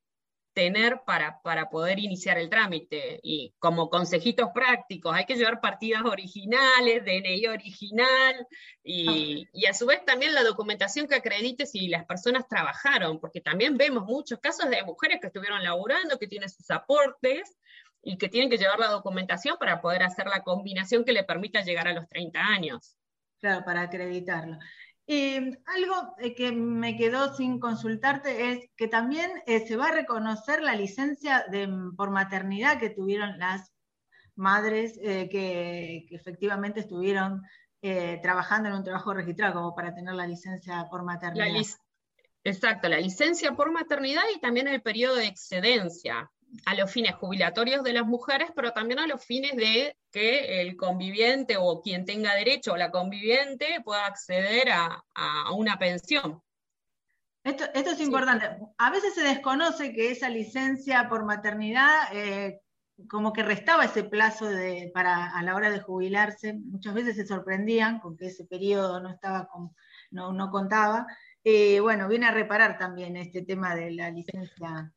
tener 0.52 1.02
para, 1.06 1.40
para 1.42 1.70
poder 1.70 1.98
iniciar 1.98 2.38
el 2.38 2.50
trámite. 2.50 3.20
Y 3.22 3.54
como 3.58 3.88
consejitos 3.88 4.50
prácticos, 4.54 5.14
hay 5.14 5.24
que 5.24 5.36
llevar 5.36 5.60
partidas 5.60 6.02
originales, 6.04 7.04
DNI 7.04 7.46
original 7.46 8.46
y, 8.82 9.48
y, 9.52 9.66
a 9.66 9.74
su 9.74 9.86
vez 9.86 10.04
también 10.04 10.34
la 10.34 10.42
documentación 10.42 11.06
que 11.06 11.14
acredite 11.14 11.66
si 11.66 11.88
las 11.88 12.04
personas 12.04 12.46
trabajaron, 12.48 13.20
porque 13.20 13.40
también 13.40 13.76
vemos 13.76 14.04
muchos 14.04 14.38
casos 14.40 14.68
de 14.70 14.82
mujeres 14.82 15.18
que 15.20 15.28
estuvieron 15.28 15.62
laburando, 15.62 16.18
que 16.18 16.26
tienen 16.26 16.48
sus 16.48 16.70
aportes 16.70 17.56
y 18.02 18.18
que 18.18 18.28
tienen 18.28 18.50
que 18.50 18.58
llevar 18.58 18.78
la 18.78 18.88
documentación 18.88 19.56
para 19.58 19.80
poder 19.80 20.02
hacer 20.02 20.26
la 20.26 20.42
combinación 20.42 21.04
que 21.04 21.12
le 21.12 21.24
permita 21.24 21.62
llegar 21.62 21.88
a 21.88 21.94
los 21.94 22.08
30 22.08 22.40
años. 22.40 22.96
Claro, 23.40 23.64
para 23.64 23.82
acreditarlo. 23.82 24.58
Y 25.12 25.36
algo 25.66 26.14
eh, 26.20 26.34
que 26.34 26.52
me 26.52 26.96
quedó 26.96 27.34
sin 27.34 27.60
consultarte 27.60 28.50
es 28.50 28.70
que 28.76 28.88
también 28.88 29.30
eh, 29.46 29.66
se 29.66 29.76
va 29.76 29.88
a 29.88 29.92
reconocer 29.92 30.62
la 30.62 30.74
licencia 30.74 31.44
de, 31.50 31.68
por 31.98 32.10
maternidad 32.10 32.80
que 32.80 32.88
tuvieron 32.88 33.38
las 33.38 33.70
madres 34.36 34.98
eh, 35.02 35.28
que, 35.28 36.06
efectivamente 36.10 36.80
estuvieron 36.80 37.42
trabajando 38.22 38.68
en 38.68 38.76
un 38.76 38.84
trabajo 38.84 39.12
registrado, 39.12 39.54
como 39.54 39.74
para 39.74 39.92
tener 39.92 40.14
la 40.14 40.24
licencia 40.24 40.86
por 40.88 41.02
maternidad. 41.02 41.48
exacto, 42.44 42.88
la 42.88 43.00
licencia 43.00 43.54
por 43.54 43.72
maternidad 43.72 44.22
y 44.34 44.38
también 44.38 44.68
el 44.68 44.80
periodo 44.80 45.16
de 45.16 45.26
excedencia 45.26 46.30
a 46.66 46.74
los 46.74 46.90
fines 46.90 47.14
jubilatorios 47.14 47.82
de 47.82 47.92
las 47.92 48.06
mujeres, 48.06 48.50
pero 48.54 48.72
también 48.72 48.98
a 49.00 49.06
los 49.06 49.24
fines 49.24 49.56
de 49.56 49.96
que 50.10 50.60
el 50.60 50.76
conviviente 50.76 51.56
o 51.58 51.80
quien 51.80 52.04
tenga 52.04 52.34
derecho 52.34 52.74
a 52.74 52.78
la 52.78 52.90
conviviente 52.90 53.80
pueda 53.84 54.06
acceder 54.06 54.68
a, 54.70 55.02
una 55.54 55.78
pensión. 55.78 56.42
Esto, 57.44 57.64
es 57.74 58.00
importante. 58.00 58.46
A 58.78 58.90
veces 58.90 59.14
se 59.14 59.22
desconoce 59.22 59.92
que 59.92 60.10
esa 60.10 60.28
licencia 60.28 61.08
por 61.08 61.24
maternidad 61.24 62.14
eh, 62.14 62.60
como 63.08 63.32
que 63.32 63.42
restaba 63.42 63.84
ese 63.84 64.04
plazo 64.04 64.46
de, 64.46 64.90
para, 64.94 65.30
a 65.30 65.42
la 65.42 65.56
hora 65.56 65.70
de 65.70 65.80
jubilarse. 65.80 66.54
Muchas 66.54 66.94
veces 66.94 67.16
se 67.16 67.26
sorprendían 67.26 67.98
con 67.98 68.16
que 68.16 68.26
ese 68.26 68.44
periodo 68.44 69.00
no, 69.00 69.10
estaba 69.10 69.48
no, 70.10 70.32
no 70.32 70.50
contaba. 70.50 71.06
Eh, 71.42 71.80
bueno, 71.80 72.06
viene 72.08 72.26
a 72.26 72.30
reparar 72.30 72.78
también 72.78 73.16
este 73.16 73.42
tema 73.42 73.74
de 73.74 73.90
la 73.90 74.10
licencia 74.10 74.92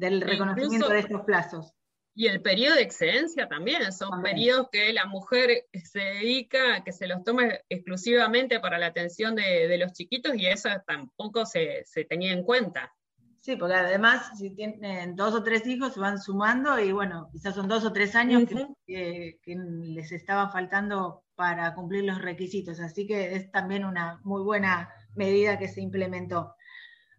del 0.00 0.22
e 0.22 0.26
reconocimiento 0.26 0.88
de 0.88 0.98
estos 1.00 1.20
plazos. 1.22 1.74
Y 2.14 2.26
el 2.26 2.42
periodo 2.42 2.74
de 2.74 2.82
excedencia 2.82 3.48
también, 3.48 3.92
son 3.92 4.20
periodos 4.22 4.68
que 4.72 4.92
la 4.92 5.06
mujer 5.06 5.66
se 5.72 6.00
dedica, 6.00 6.82
que 6.84 6.92
se 6.92 7.06
los 7.06 7.22
toma 7.22 7.44
exclusivamente 7.68 8.58
para 8.58 8.78
la 8.78 8.86
atención 8.86 9.36
de, 9.36 9.78
los 9.78 9.92
chiquitos 9.92 10.34
y 10.34 10.46
eso 10.46 10.68
tampoco 10.86 11.46
se, 11.46 11.84
tenía 12.08 12.32
en 12.32 12.42
cuenta. 12.42 12.92
Sí, 13.38 13.56
porque 13.56 13.74
además 13.74 14.36
si 14.36 14.50
tienen 14.50 15.14
dos 15.14 15.34
o 15.34 15.42
tres 15.42 15.66
hijos 15.66 15.94
se 15.94 16.00
van 16.00 16.20
sumando 16.20 16.78
y 16.78 16.92
bueno, 16.92 17.30
quizás 17.32 17.54
son 17.54 17.68
dos 17.68 17.84
o 17.84 17.92
tres 17.92 18.14
años 18.14 18.42
que, 18.86 19.38
les 19.46 20.12
estaba 20.12 20.50
faltando 20.50 21.22
para 21.36 21.74
cumplir 21.74 22.04
los 22.04 22.20
requisitos, 22.20 22.80
así 22.80 23.06
que 23.06 23.34
es 23.34 23.50
también 23.50 23.84
una 23.84 24.20
muy 24.24 24.42
buena 24.42 24.90
medida 25.14 25.58
que 25.58 25.68
se 25.68 25.80
implementó. 25.80 26.54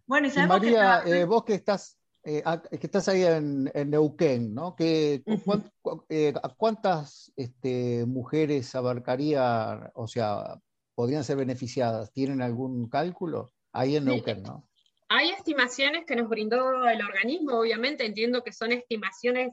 Bueno, 0.06 0.28
y, 0.28 0.46
María, 0.46 1.02
eh, 1.06 1.24
vos 1.24 1.44
que 1.44 1.54
estás, 1.54 1.98
eh, 2.24 2.42
que 2.70 2.86
estás 2.86 3.08
ahí 3.08 3.24
en, 3.24 3.70
Neuquén, 3.90 4.54
¿no? 4.54 4.76
Que, 4.76 5.22
eh, 6.08 6.34
¿Cuántas 6.56 7.32
este, 7.36 8.06
mujeres 8.06 8.74
abarcaría, 8.74 9.90
o 9.94 10.06
sea, 10.06 10.60
podrían 10.94 11.24
ser 11.24 11.36
beneficiadas? 11.36 12.12
¿Tienen 12.12 12.42
algún 12.42 12.88
cálculo? 12.88 13.50
Ahí 13.72 13.96
en 13.96 14.04
Neuquén, 14.04 14.42
¿no? 14.42 14.68
Hay 15.08 15.30
estimaciones 15.30 16.06
que 16.06 16.16
nos 16.16 16.28
brindó 16.28 16.88
el 16.88 17.02
organismo, 17.02 17.58
obviamente 17.58 18.06
entiendo 18.06 18.42
que 18.42 18.52
son 18.52 18.72
estimaciones 18.72 19.52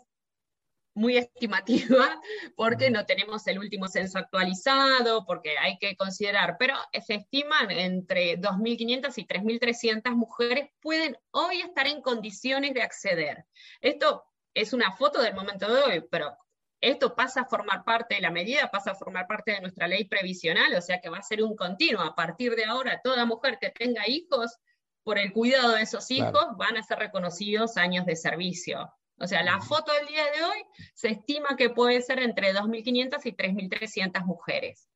muy 1.00 1.18
estimativas 1.18 2.10
porque 2.56 2.92
no 2.92 3.06
tenemos 3.06 3.48
el 3.48 3.58
último 3.58 3.88
censo 3.88 4.20
actualizado, 4.20 5.26
porque 5.26 5.58
hay 5.58 5.78
que 5.78 5.96
considerar, 5.96 6.58
pero 6.60 6.76
se 7.06 7.16
estiman 7.16 7.72
entre 7.72 8.40
2.500 8.40 9.14
y 9.18 9.26
3.300 9.26 10.12
mujeres 10.16 10.70
pueden 10.82 11.18
hoy 11.32 11.62
estar 11.62 11.88
en 11.88 12.02
condiciones 12.02 12.74
de 12.74 12.82
acceder. 12.82 13.46
Esto 13.82 14.24
es 14.54 14.74
una 14.74 14.92
foto 14.92 15.22
del 15.22 15.34
momento 15.34 15.74
de 15.74 15.82
hoy, 15.82 16.08
pero 16.12 16.38
esto 16.82 17.16
pasa 17.16 17.42
a 17.42 17.46
formar 17.46 17.84
parte 17.84 18.16
de 18.16 18.22
la 18.22 18.32
medida, 18.32 18.70
pasa 18.72 18.92
a 18.92 18.96
formar 18.96 19.28
parte 19.28 19.52
de 19.52 19.62
nuestra 19.62 19.88
ley 19.88 20.06
previsional, 20.06 20.74
o 20.76 20.82
sea 20.82 21.00
que 21.02 21.10
va 21.10 21.18
a 21.18 21.24
ser 21.24 21.44
un 21.44 21.56
continuo. 21.56 22.02
A 22.02 22.16
partir 22.16 22.56
de 22.56 22.66
ahora, 22.66 23.02
toda 23.04 23.26
mujer 23.26 23.58
que 23.60 23.70
tenga 23.70 24.08
hijos 24.08 24.58
por 25.04 25.18
el 25.18 25.34
cuidado 25.34 25.74
de 25.74 25.82
esos 25.82 26.12
hijos 26.12 26.46
van 26.58 26.78
a 26.78 26.84
ser 26.84 27.00
reconocidos 27.00 27.78
años 27.78 28.06
de 28.06 28.16
servicio. 28.16 28.94
O 29.20 29.28
sea, 29.28 29.44
la 29.44 29.60
foto 29.60 29.92
del 29.94 30.08
día 30.08 30.24
de 30.24 30.44
hoy 30.44 30.64
se 30.94 31.10
estima 31.10 31.56
que 31.58 31.70
puede 31.70 32.02
ser 32.02 32.20
entre 32.20 32.54
2.500 32.54 33.20
y 33.26 33.32
3.300 33.32 34.26
mujeres. 34.26 34.88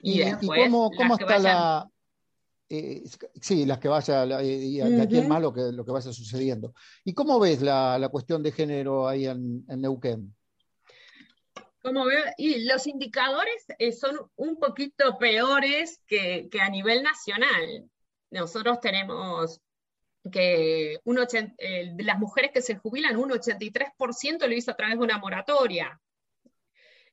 Y, 0.00 0.22
cómo, 0.46 0.90
está 1.18 1.38
la... 1.38 1.88
Eh, 2.68 3.02
sí, 3.40 3.66
las 3.66 3.78
que 3.78 3.88
vaya, 3.88 4.42
y 4.42 4.80
aquí 4.80 5.18
en 5.18 5.28
más 5.28 5.42
lo 5.42 5.52
que, 5.52 5.72
lo 5.72 5.84
que 5.84 5.92
vaya 5.92 6.12
sucediendo. 6.12 6.72
¿Y 7.04 7.12
cómo 7.12 7.38
ves 7.38 7.60
la, 7.60 8.08
cuestión 8.10 8.42
de 8.42 8.52
género 8.52 9.06
ahí 9.06 9.26
en, 9.26 9.64
Neuquén? 9.68 10.34
Como 11.82 12.04
veo, 12.06 12.24
y 12.38 12.64
los 12.64 12.86
indicadores 12.86 13.66
eh, 13.78 13.92
son 13.92 14.16
un 14.36 14.56
poquito 14.58 15.18
peores 15.18 16.00
que, 16.06 16.48
que, 16.50 16.60
a 16.60 16.70
nivel 16.70 17.02
nacional 17.02 17.90
nosotros 18.30 18.80
tenemos 18.80 19.60
que 20.30 21.00
un 21.04 21.16
de 21.16 21.94
las 22.04 22.18
mujeres 22.18 22.52
que 22.52 22.62
se 22.62 22.76
jubilan, 22.76 23.16
un 23.16 23.30
83% 23.30 24.46
lo 24.46 24.54
hizo 24.54 24.70
a 24.70 24.76
través 24.76 24.98
de 24.98 25.04
una 25.04 25.18
moratoria. 25.18 26.00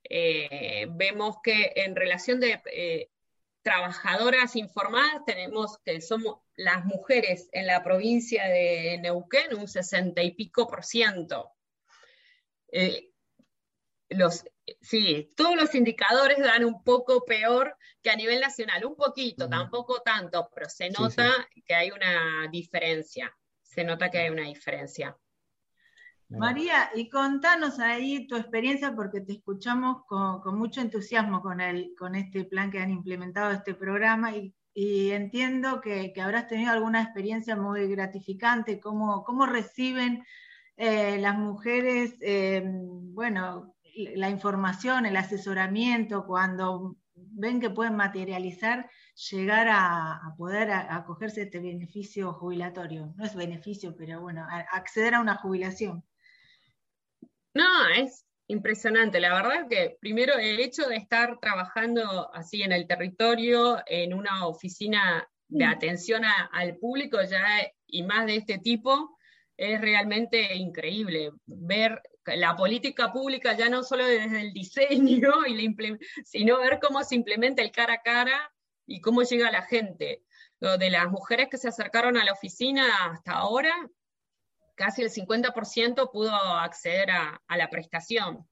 Eh, 0.03 0.87
vemos 0.91 1.37
que 1.43 1.73
en 1.75 1.95
relación 1.95 2.39
de 2.39 2.61
eh, 2.71 3.09
trabajadoras 3.61 4.55
informadas, 4.55 5.25
tenemos 5.25 5.77
que 5.79 6.01
somos 6.01 6.39
las 6.55 6.85
mujeres 6.85 7.49
en 7.51 7.67
la 7.67 7.83
provincia 7.83 8.47
de 8.47 8.99
Neuquén 9.01 9.55
un 9.55 9.67
60 9.67 10.21
y 10.23 10.31
pico 10.31 10.67
por 10.67 10.83
ciento. 10.83 11.51
Eh, 12.71 13.09
los, 14.09 14.45
sí, 14.81 15.31
todos 15.35 15.55
los 15.55 15.73
indicadores 15.75 16.39
dan 16.39 16.65
un 16.65 16.83
poco 16.83 17.25
peor 17.25 17.75
que 18.01 18.09
a 18.09 18.15
nivel 18.15 18.39
nacional, 18.39 18.85
un 18.85 18.95
poquito, 18.95 19.49
tampoco 19.49 20.01
tanto, 20.01 20.49
pero 20.53 20.69
se 20.69 20.89
nota 20.89 21.31
que 21.65 21.75
hay 21.75 21.91
una 21.91 22.47
diferencia, 22.51 23.35
se 23.61 23.83
nota 23.83 24.09
que 24.09 24.19
hay 24.19 24.29
una 24.29 24.43
diferencia. 24.43 25.15
María, 26.29 26.91
y 26.93 27.09
contanos 27.09 27.79
ahí 27.79 28.27
tu 28.27 28.35
experiencia 28.35 28.95
porque 28.95 29.21
te 29.21 29.33
escuchamos 29.33 30.05
con, 30.05 30.57
mucho 30.57 30.79
entusiasmo 30.79 31.41
con, 31.41 31.59
el, 31.59 31.95
con 31.97 32.13
este 32.13 32.45
plan 32.45 32.69
que 32.69 32.79
han 32.79 32.91
implementado 32.91 33.51
este 33.51 33.73
programa 33.73 34.33
y, 34.35 34.53
entiendo 35.11 35.81
que, 35.81 36.13
habrás 36.21 36.47
tenido 36.47 36.71
alguna 36.71 37.01
experiencia 37.01 37.55
muy 37.55 37.87
gratificante, 37.87 38.79
cómo, 38.79 39.23
cómo 39.23 39.47
reciben 39.47 40.23
eh, 40.77 41.17
las 41.19 41.35
mujeres, 41.35 42.15
eh, 42.21 42.63
bueno, 42.63 43.75
la 44.15 44.29
información, 44.29 45.05
el 45.05 45.17
asesoramiento, 45.17 46.25
cuando 46.25 46.97
ven 47.15 47.59
que 47.59 47.69
pueden 47.69 47.95
materializar, 47.95 48.89
llegar 49.31 49.67
a, 49.69 50.33
poder 50.37 50.71
acogerse 50.71 51.41
a 51.41 51.43
este 51.45 51.59
beneficio 51.59 52.33
jubilatorio. 52.33 53.13
No 53.17 53.25
es 53.25 53.35
beneficio, 53.35 53.95
pero 53.95 54.21
bueno, 54.21 54.45
acceder 54.71 55.15
a 55.15 55.21
una 55.21 55.35
jubilación. 55.35 56.03
No, 57.53 57.87
es 57.95 58.25
impresionante. 58.47 59.19
La 59.19 59.33
verdad 59.33 59.63
es 59.63 59.67
que 59.69 59.97
primero 59.99 60.33
el 60.37 60.59
hecho 60.59 60.87
de 60.87 60.97
estar 60.97 61.39
trabajando 61.39 62.33
así 62.33 62.61
en 62.61 62.71
el 62.71 62.87
territorio, 62.87 63.79
en 63.85 64.13
una 64.13 64.47
oficina 64.47 65.27
de 65.47 65.65
mm. 65.65 65.69
atención 65.69 66.23
al 66.51 66.77
público 66.77 67.17
ya 67.23 67.43
y 67.87 68.03
más 68.03 68.25
de 68.25 68.37
este 68.37 68.59
tipo, 68.59 69.17
es 69.57 69.81
realmente 69.81 70.55
increíble 70.55 71.31
ver 71.45 72.01
la 72.35 72.55
política 72.55 73.11
pública 73.11 73.53
ya 73.53 73.69
no 73.69 73.83
solo 73.83 74.05
desde 74.05 74.41
el 74.41 74.53
diseño, 74.53 75.45
y 75.47 75.75
sino 76.25 76.59
ver 76.59 76.79
cómo 76.81 77.03
se 77.03 77.15
implementa 77.15 77.61
el 77.61 77.71
cara 77.71 77.95
a 77.95 78.01
cara 78.01 78.53
y 78.85 79.01
cómo 79.01 79.23
llega 79.23 79.51
la 79.51 79.63
gente. 79.63 80.23
De 80.59 80.89
las 80.89 81.09
mujeres 81.09 81.47
que 81.49 81.57
se 81.57 81.69
acercaron 81.69 82.17
a 82.17 82.25
la 82.25 82.33
oficina 82.33 82.85
hasta 83.05 83.31
ahora, 83.31 83.73
casi 84.75 85.03
el 85.03 85.09
50% 85.09 86.11
pudo 86.11 86.33
acceder 86.33 87.11
a, 87.11 87.41
la 87.49 87.69
prestación. 87.69 88.45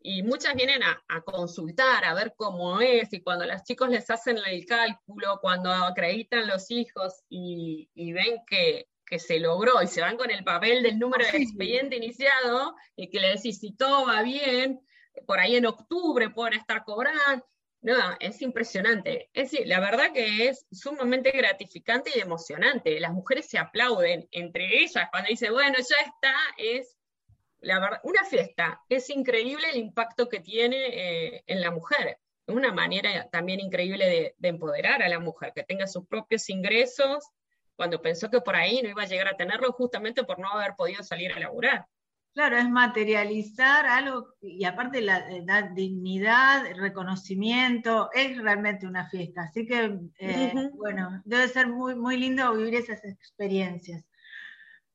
Y 0.00 0.22
muchas 0.22 0.54
vienen 0.54 0.82
a, 0.82 1.20
consultar, 1.22 2.04
a 2.04 2.14
ver 2.14 2.34
cómo 2.36 2.80
es, 2.80 3.12
y 3.12 3.22
cuando 3.22 3.44
los 3.46 3.62
chicos 3.64 3.88
les 3.88 4.08
hacen 4.10 4.38
el 4.44 4.66
cálculo, 4.66 5.38
cuando 5.40 5.72
acreditan 5.72 6.46
los 6.46 6.70
hijos 6.70 7.22
y 7.28 7.88
ven 8.12 8.38
que, 8.46 8.86
que 9.12 9.18
se 9.18 9.38
logró 9.38 9.82
y 9.82 9.88
se 9.88 10.00
van 10.00 10.16
con 10.16 10.30
el 10.30 10.42
papel 10.42 10.82
del 10.82 10.98
número 10.98 11.22
de 11.26 11.36
expediente 11.36 11.96
iniciado 11.96 12.74
y 12.96 13.10
que 13.10 13.20
le 13.20 13.28
decís 13.28 13.58
si 13.58 13.76
todo 13.76 14.06
va 14.06 14.22
bien, 14.22 14.80
por 15.26 15.38
ahí 15.38 15.54
en 15.54 15.66
octubre 15.66 16.30
pueden 16.30 16.58
estar 16.58 16.82
cobrando. 16.82 17.46
No, 17.82 18.16
es 18.20 18.40
impresionante. 18.40 19.28
Es 19.34 19.50
decir, 19.50 19.68
la 19.68 19.80
verdad 19.80 20.12
que 20.14 20.48
es 20.48 20.66
sumamente 20.72 21.30
gratificante 21.30 22.10
y 22.14 22.20
emocionante. 22.20 22.98
Las 23.00 23.12
mujeres 23.12 23.50
se 23.50 23.58
aplauden 23.58 24.26
entre 24.30 24.82
ellas 24.82 25.08
cuando 25.10 25.28
dice, 25.28 25.50
bueno, 25.50 25.76
ya 25.76 25.96
está, 26.06 26.34
es 26.56 26.96
la 27.60 27.80
verdad, 27.80 28.00
una 28.04 28.24
fiesta. 28.24 28.80
Es 28.88 29.10
increíble 29.10 29.66
el 29.74 29.76
impacto 29.76 30.26
que 30.30 30.40
tiene 30.40 30.86
eh, 30.86 31.44
en 31.46 31.60
la 31.60 31.70
mujer. 31.70 32.18
Es 32.46 32.54
una 32.54 32.72
manera 32.72 33.28
también 33.28 33.60
increíble 33.60 34.06
de, 34.06 34.34
de 34.38 34.48
empoderar 34.48 35.02
a 35.02 35.08
la 35.10 35.18
mujer, 35.18 35.52
que 35.54 35.64
tenga 35.64 35.86
sus 35.86 36.06
propios 36.06 36.48
ingresos, 36.48 37.28
cuando 37.82 38.00
pensó 38.00 38.30
que 38.30 38.40
por 38.40 38.54
ahí 38.54 38.80
no 38.80 38.90
iba 38.90 39.02
a 39.02 39.06
llegar 39.06 39.26
a 39.26 39.36
tenerlo 39.36 39.72
justamente 39.72 40.22
por 40.22 40.38
no 40.38 40.48
haber 40.52 40.76
podido 40.76 41.02
salir 41.02 41.32
a 41.32 41.40
laburar. 41.40 41.84
Claro, 42.32 42.56
es 42.56 42.70
materializar 42.70 43.86
algo 43.86 44.36
y 44.40 44.64
aparte 44.64 45.00
la, 45.00 45.26
la 45.44 45.62
dignidad, 45.62 46.64
reconocimiento, 46.76 48.08
es 48.14 48.40
realmente 48.40 48.86
una 48.86 49.10
fiesta. 49.10 49.42
Así 49.42 49.66
que, 49.66 49.98
eh, 50.20 50.52
bueno, 50.74 51.20
debe 51.24 51.48
ser 51.48 51.66
muy, 51.66 51.96
muy 51.96 52.18
lindo 52.18 52.54
vivir 52.54 52.76
esas 52.76 53.04
experiencias. 53.04 54.04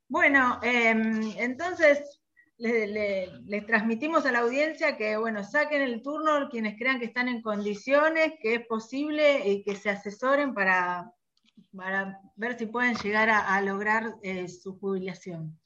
Bueno, 0.08 0.58
em, 0.63 1.34
entonces 1.38 2.21
les 2.58 3.65
transmitimos 3.67 4.26
a 4.26 4.32
la 4.32 4.39
audiencia 4.39 4.95
que, 4.95 5.17
bueno, 5.17 5.43
saquen 5.43 5.82
el 5.82 6.02
turno 6.02 6.47
quienes 6.50 6.78
crean 6.78 7.00
que 7.00 7.08
están 7.08 7.28
en 7.28 7.41
condiciones, 7.41 8.32
que 8.41 8.56
es 8.56 8.65
posible 8.65 9.45
y 9.45 9.65
que 9.65 9.76
se 9.76 9.89
asesoren 9.89 10.54
para, 10.54 11.12
para 11.75 12.19
ver 12.36 12.58
si 12.58 12.65
pueden 12.65 12.95
llegar 12.95 13.30
a, 13.30 13.62
lograr 13.62 14.15
eh, 14.23 14.47
su 14.47 14.77
jubilación. 14.80 15.60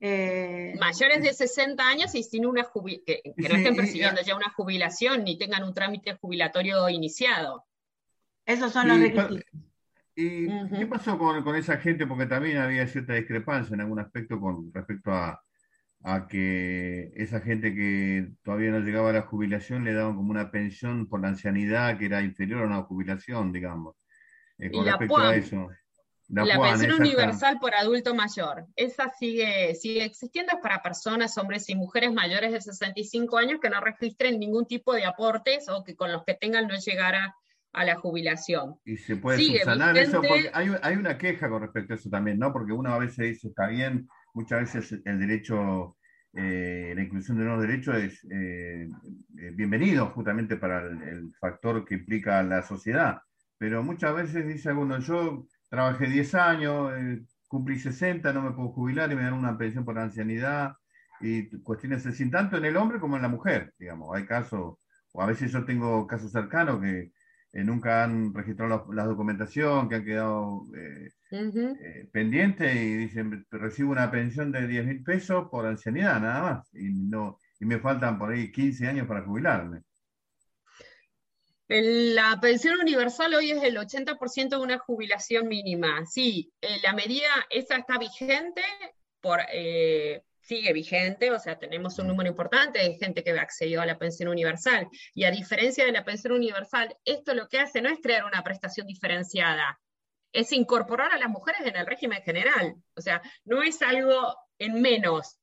Eh, 0.00 0.74
Mayores 0.78 1.22
de 1.22 1.32
60 1.32 1.82
años 1.82 2.14
y 2.14 2.22
sin 2.22 2.44
una 2.44 2.66
que, 3.06 3.22
que 3.22 3.48
no 3.48 3.54
estén 3.54 3.76
persiguiendo 3.76 4.20
ya 4.22 4.36
una 4.36 4.50
jubilación 4.50 5.24
ni 5.24 5.38
tengan 5.38 5.64
un 5.64 5.72
trámite 5.72 6.14
jubilatorio 6.16 6.88
iniciado. 6.88 7.64
Esos 8.44 8.72
son 8.72 8.88
los 8.88 9.00
requisitos. 9.00 9.44
¿Y 10.16 10.46
qué 10.46 10.86
pasó 10.86 11.18
con, 11.18 11.56
esa 11.56 11.78
gente? 11.78 12.06
Porque 12.06 12.26
también 12.26 12.58
había 12.58 12.86
cierta 12.86 13.14
discrepancia 13.14 13.74
en 13.74 13.80
algún 13.80 13.98
aspecto 13.98 14.38
con 14.40 14.72
respecto 14.72 15.10
a, 15.10 15.42
a 16.04 16.26
que 16.28 17.12
esa 17.16 17.40
gente 17.40 17.74
que 17.74 18.30
todavía 18.42 18.70
no 18.70 18.80
llegaba 18.80 19.10
a 19.10 19.14
la 19.14 19.22
jubilación 19.22 19.84
le 19.84 19.92
daban 19.92 20.14
como 20.14 20.30
una 20.30 20.50
pensión 20.50 21.08
por 21.08 21.20
la 21.20 21.28
ancianidad 21.28 21.98
que 21.98 22.06
era 22.06 22.22
inferior 22.22 22.62
a 22.62 22.66
una 22.66 22.82
jubilación, 22.82 23.52
digamos. 23.52 23.96
Eh, 24.58 24.70
y 24.72 24.80
la 24.82 26.44
La, 26.44 26.60
pensión 26.60 26.92
universal 27.00 27.58
por 27.60 27.74
adulto 27.74 28.14
mayor. 28.14 28.66
Esa 28.76 29.10
sigue, 29.10 29.74
sigue 29.74 30.04
existiendo, 30.04 30.52
es 30.54 30.62
para 30.62 30.82
personas, 30.82 31.36
hombres 31.36 31.68
y 31.68 31.74
mujeres 31.74 32.12
mayores 32.12 32.52
de 32.52 32.60
65 32.60 33.36
años 33.36 33.60
que 33.60 33.68
no 33.68 33.80
registren 33.80 34.40
ningún 34.40 34.66
tipo 34.66 34.94
de 34.94 35.04
aportes 35.04 35.68
o 35.68 35.84
que 35.84 35.94
con 35.94 36.12
los 36.12 36.24
que 36.24 36.34
tengan 36.34 36.66
no 36.66 36.76
llegara 36.76 37.36
a 37.74 37.84
la 37.84 37.96
jubilación. 37.96 38.76
Y 38.84 38.96
se 38.96 39.16
puede 39.16 39.38
subsanar 39.38 39.96
eso, 39.98 40.22
porque 40.22 40.50
hay, 40.52 40.70
hay, 40.80 40.96
una 40.96 41.18
queja 41.18 41.48
con 41.48 41.60
respecto 41.60 41.92
a 41.92 41.96
eso 41.96 42.08
también, 42.08 42.38
¿no? 42.38 42.52
Porque 42.52 42.72
uno 42.72 42.94
a 42.94 42.98
veces 42.98 43.30
dice, 43.30 43.48
está 43.48 43.66
bien, 43.66 44.08
muchas 44.32 44.72
veces 44.72 45.00
el 45.04 45.18
derecho, 45.18 45.96
eh, 46.34 46.92
la 46.94 47.02
inclusión 47.02 47.36
de 47.36 47.44
nuevos 47.44 47.62
derechos 47.62 47.96
es 47.96 48.24
eh, 48.30 48.88
eh, 49.38 49.50
bienvenido 49.54 50.06
justamente 50.10 50.56
para 50.56 50.82
el, 50.82 51.32
factor 51.40 51.84
que 51.84 51.94
implica 51.94 52.42
la 52.42 52.62
sociedad, 52.62 53.18
pero 53.58 53.82
muchas 53.82 54.14
veces 54.14 54.46
dice 54.46 54.70
alguno, 54.70 54.98
yo 54.98 55.46
trabajé 55.68 56.06
10 56.06 56.34
años, 56.34 56.92
cumplí 57.48 57.78
60, 57.78 58.32
no 58.32 58.42
me 58.42 58.52
puedo 58.52 58.70
jubilar 58.70 59.10
y 59.12 59.16
me 59.16 59.22
dan 59.22 59.34
una 59.34 59.56
pensión 59.56 59.84
por 59.84 59.98
ancianidad, 59.98 60.74
y 61.20 61.48
cuestiones 61.62 62.06
así, 62.06 62.30
tanto 62.30 62.56
en 62.56 62.64
el 62.64 62.76
hombre 62.76 63.00
como 63.00 63.16
en 63.16 63.22
la 63.22 63.28
mujer, 63.28 63.72
digamos, 63.78 64.14
hay 64.14 64.26
casos, 64.26 64.76
o 65.12 65.22
a 65.22 65.26
veces 65.26 65.52
yo 65.52 65.64
tengo 65.64 66.06
casos 66.06 66.32
cercanos 66.32 66.80
que 66.80 67.12
nunca 67.62 68.02
han 68.02 68.34
registrado 68.34 68.92
la, 68.92 69.04
documentación, 69.04 69.88
que 69.88 69.94
han 69.94 70.04
quedado 70.04 70.64
eh, 70.76 72.08
pendiente 72.12 72.74
y 72.74 72.94
dicen, 72.96 73.46
recibo 73.50 73.92
una 73.92 74.10
pensión 74.10 74.50
de 74.50 74.66
10 74.66 74.86
mil 74.86 75.02
pesos 75.04 75.48
por 75.50 75.66
ancianidad, 75.66 76.20
nada 76.20 76.42
más, 76.42 76.74
y, 76.74 76.92
no, 76.92 77.38
y 77.60 77.64
me 77.64 77.78
faltan 77.78 78.18
por 78.18 78.32
ahí 78.32 78.50
15 78.50 78.88
años 78.88 79.06
para 79.06 79.22
jubilarme. 79.22 79.82
La 81.66 82.38
pensión 82.42 82.78
universal 82.78 83.34
hoy 83.34 83.50
es 83.50 83.62
el 83.62 83.76
80% 83.76 84.48
de 84.50 84.56
una 84.58 84.78
jubilación 84.78 85.48
mínima. 85.48 86.04
Sí, 86.04 86.52
eh, 86.60 86.78
la 86.82 86.92
medida 86.92 87.28
esa 87.48 87.76
está 87.76 87.98
vigente, 87.98 88.62
por, 89.20 89.40
eh, 89.50 90.22
sigue 90.42 90.74
vigente, 90.74 91.30
o 91.30 91.38
sea, 91.38 91.58
tenemos 91.58 91.98
un 91.98 92.08
número 92.08 92.28
importante 92.28 92.78
de 92.78 92.96
gente 92.96 93.24
que 93.24 93.30
accedido 93.30 93.80
a 93.80 93.86
la 93.86 93.98
pensión 93.98 94.28
universal. 94.28 94.88
Y 95.14 95.24
a 95.24 95.30
diferencia 95.30 95.86
de 95.86 95.92
la 95.92 96.04
pensión 96.04 96.34
universal, 96.34 96.94
esto 97.04 97.32
lo 97.34 97.48
que 97.48 97.60
hace 97.60 97.80
no 97.80 97.88
es 97.88 97.98
crear 98.02 98.24
una 98.24 98.42
prestación 98.42 98.86
diferenciada, 98.86 99.80
es 100.32 100.52
incorporar 100.52 101.12
a 101.12 101.18
las 101.18 101.30
mujeres 101.30 101.62
en 101.66 101.76
el 101.76 101.86
régimen 101.86 102.22
general. 102.22 102.74
O 102.94 103.00
sea, 103.00 103.22
no 103.44 103.62
es 103.62 103.80
algo 103.80 104.36
en 104.58 104.82
menos. 104.82 105.38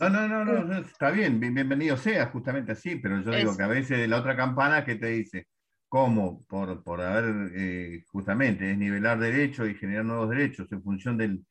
No, 0.00 0.10
no, 0.10 0.44
no, 0.44 0.64
no, 0.64 0.78
está 0.78 1.10
bien, 1.10 1.38
bienvenido 1.40 1.96
sea, 1.96 2.26
justamente 2.26 2.72
así, 2.72 2.96
pero 2.96 3.22
yo 3.22 3.30
digo 3.30 3.56
que 3.56 3.62
a 3.62 3.68
veces 3.68 4.08
la 4.08 4.18
otra 4.18 4.36
campana 4.36 4.84
que 4.84 4.96
te 4.96 5.06
dice, 5.08 5.46
¿cómo? 5.88 6.44
Por, 6.46 6.82
por 6.82 7.00
haber, 7.00 7.52
eh, 7.54 8.02
justamente, 8.08 8.70
es 8.70 8.78
nivelar 8.78 9.18
derechos 9.18 9.68
y 9.68 9.74
generar 9.74 10.04
nuevos 10.04 10.30
derechos 10.30 10.70
en 10.72 10.82
función 10.82 11.16
del, 11.16 11.44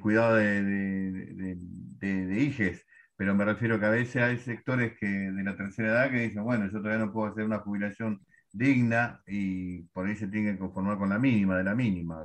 cuidado 0.00 0.36
de, 0.36 0.62
de, 0.62 1.54
de, 1.98 2.80
pero 3.16 3.34
me 3.34 3.44
refiero 3.44 3.78
que 3.78 3.86
a 3.86 3.90
veces 3.90 4.22
hay 4.22 4.38
sectores 4.38 4.98
que 4.98 5.06
de 5.06 5.44
la 5.44 5.56
tercera 5.56 5.88
edad 5.90 6.10
que 6.10 6.20
dicen, 6.20 6.42
bueno, 6.42 6.66
yo 6.66 6.78
todavía 6.78 7.04
no 7.04 7.12
puedo 7.12 7.30
hacer 7.30 7.44
una 7.44 7.60
jubilación 7.60 8.20
digna 8.52 9.22
y 9.26 9.82
por 9.88 10.06
ahí 10.06 10.16
se 10.16 10.28
tiene 10.28 10.52
que 10.52 10.58
conformar 10.58 10.98
con 10.98 11.08
la 11.08 11.18
mínima 11.18 11.56
de 11.56 11.64
la 11.64 11.74
mínima, 11.74 12.24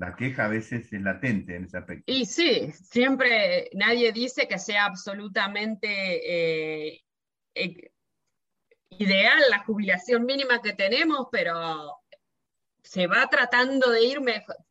La 0.00 0.16
queja 0.16 0.46
a 0.46 0.48
veces 0.48 0.90
es 0.90 1.02
latente 1.02 1.56
en 1.56 1.64
ese 1.64 1.76
aspecto. 1.76 2.04
Y 2.06 2.24
sí, 2.24 2.72
siempre 2.72 3.68
nadie 3.74 4.12
dice 4.12 4.48
que 4.48 4.58
sea 4.58 4.86
absolutamente 4.86 5.90
eh, 6.94 7.04
eh, 7.54 7.92
ideal 8.88 9.38
la 9.50 9.58
jubilación 9.58 10.24
mínima 10.24 10.62
que 10.62 10.72
tenemos, 10.72 11.28
pero 11.30 11.98
se 12.82 13.08
va 13.08 13.28
tratando 13.28 13.90
de 13.90 14.02
ir, 14.02 14.20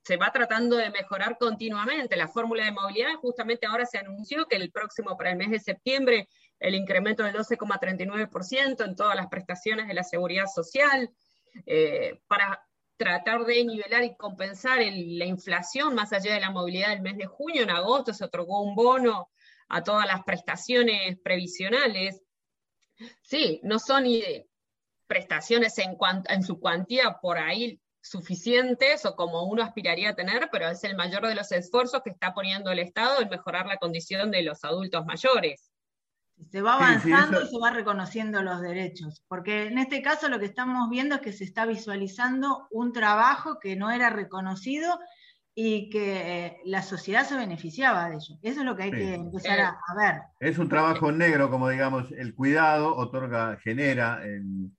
se 0.01 0.17
va 0.17 0.31
tratando 0.31 0.77
de 0.77 0.89
mejorar 0.89 1.37
continuamente. 1.37 2.17
La 2.17 2.27
fórmula 2.27 2.65
de 2.65 2.71
movilidad, 2.71 3.13
justamente 3.21 3.67
ahora 3.67 3.85
se 3.85 3.99
anunció 3.99 4.47
que 4.47 4.55
el 4.55 4.71
próximo, 4.71 5.15
para 5.15 5.29
el 5.29 5.37
mes 5.37 5.51
de 5.51 5.59
septiembre, 5.59 6.27
el 6.59 6.73
incremento 6.73 7.21
del 7.21 7.35
12,39% 7.35 8.83
en 8.83 8.95
todas 8.95 9.15
las 9.15 9.27
prestaciones 9.27 9.87
de 9.87 9.93
la 9.93 10.03
seguridad 10.03 10.47
social, 10.47 11.11
eh, 11.67 12.19
para 12.27 12.65
tratar 12.99 13.45
de 13.45 13.63
nivelar 13.63 14.03
y 14.03 14.17
compensar 14.17 14.79
la 14.81 15.25
inflación 15.25 15.95
más 15.95 16.11
allá 16.11 16.33
de 16.33 16.41
la 16.41 16.51
movilidad 16.51 16.89
del 16.89 17.01
mes 17.01 17.15
de 17.17 17.27
junio. 17.27 17.63
En 17.63 17.69
agosto 17.69 18.13
se 18.13 18.25
otorgó 18.25 18.61
un 18.61 18.75
bono 18.75 19.29
a 19.69 19.81
todas 19.81 20.05
las 20.05 20.25
prestaciones 20.25 21.17
previsionales. 21.23 22.21
Sí, 23.23 23.61
no 23.63 23.79
son 23.79 24.03
prestaciones 25.07 25.77
en, 25.77 25.97
en 26.27 26.43
su 26.43 26.59
cuantía 26.59 27.19
por 27.21 27.37
ahí 27.37 27.79
suficientes 28.01 29.05
o 29.05 29.15
como 29.15 29.43
uno 29.43 29.63
aspiraría 29.63 30.09
a 30.09 30.15
tener, 30.15 30.49
pero 30.51 30.67
es 30.67 30.83
el 30.83 30.97
mayor 30.97 31.25
de 31.25 31.35
los 31.35 31.53
esfuerzos 31.53 32.01
que 32.03 32.09
está 32.09 32.33
poniendo 32.33 32.69
el 32.69 32.79
Estado 32.79 33.21
en 33.21 33.29
mejorar 33.29 33.65
la 33.65 33.77
condición 33.77 34.29
de 34.29 34.41
los 34.41 34.65
adultos 34.65 35.05
mayores. 35.05 35.71
Se 36.51 36.61
va 36.61 36.75
avanzando 36.75 37.41
y 37.41 37.47
se 37.47 37.59
va 37.59 37.71
reconociendo 37.71 38.41
los 38.41 38.61
derechos, 38.61 39.23
porque 39.27 39.67
en 39.67 39.77
este 39.77 40.01
caso 40.01 40.29
lo 40.29 40.39
que 40.39 40.45
estamos 40.45 40.89
viendo 40.89 41.15
es 41.15 41.21
que 41.21 41.33
se 41.33 41.43
está 41.43 41.65
visualizando 41.65 42.67
un 42.71 42.91
trabajo 42.93 43.59
que 43.59 43.75
no 43.75 43.91
era 43.91 44.09
reconocido 44.09 44.97
y 45.53 45.89
que 45.89 46.45
eh, 46.45 46.57
la 46.65 46.81
sociedad 46.81 47.25
se 47.25 47.35
beneficiaba 47.35 48.09
de 48.09 48.15
ello. 48.15 48.39
Eso 48.41 48.61
es 48.61 48.65
lo 48.65 48.75
que 48.75 48.83
hay 48.83 48.91
que 48.91 49.15
empezar 49.15 49.59
a, 49.59 49.77
ver. 49.97 50.21
Es 50.39 50.57
un 50.57 50.69
trabajo 50.69 51.11
negro, 51.11 51.49
como 51.51 51.69
digamos, 51.69 52.11
el 52.13 52.33
cuidado 52.33 52.95
otorga, 52.95 53.57
genera 53.61 54.23
el, 54.23 54.71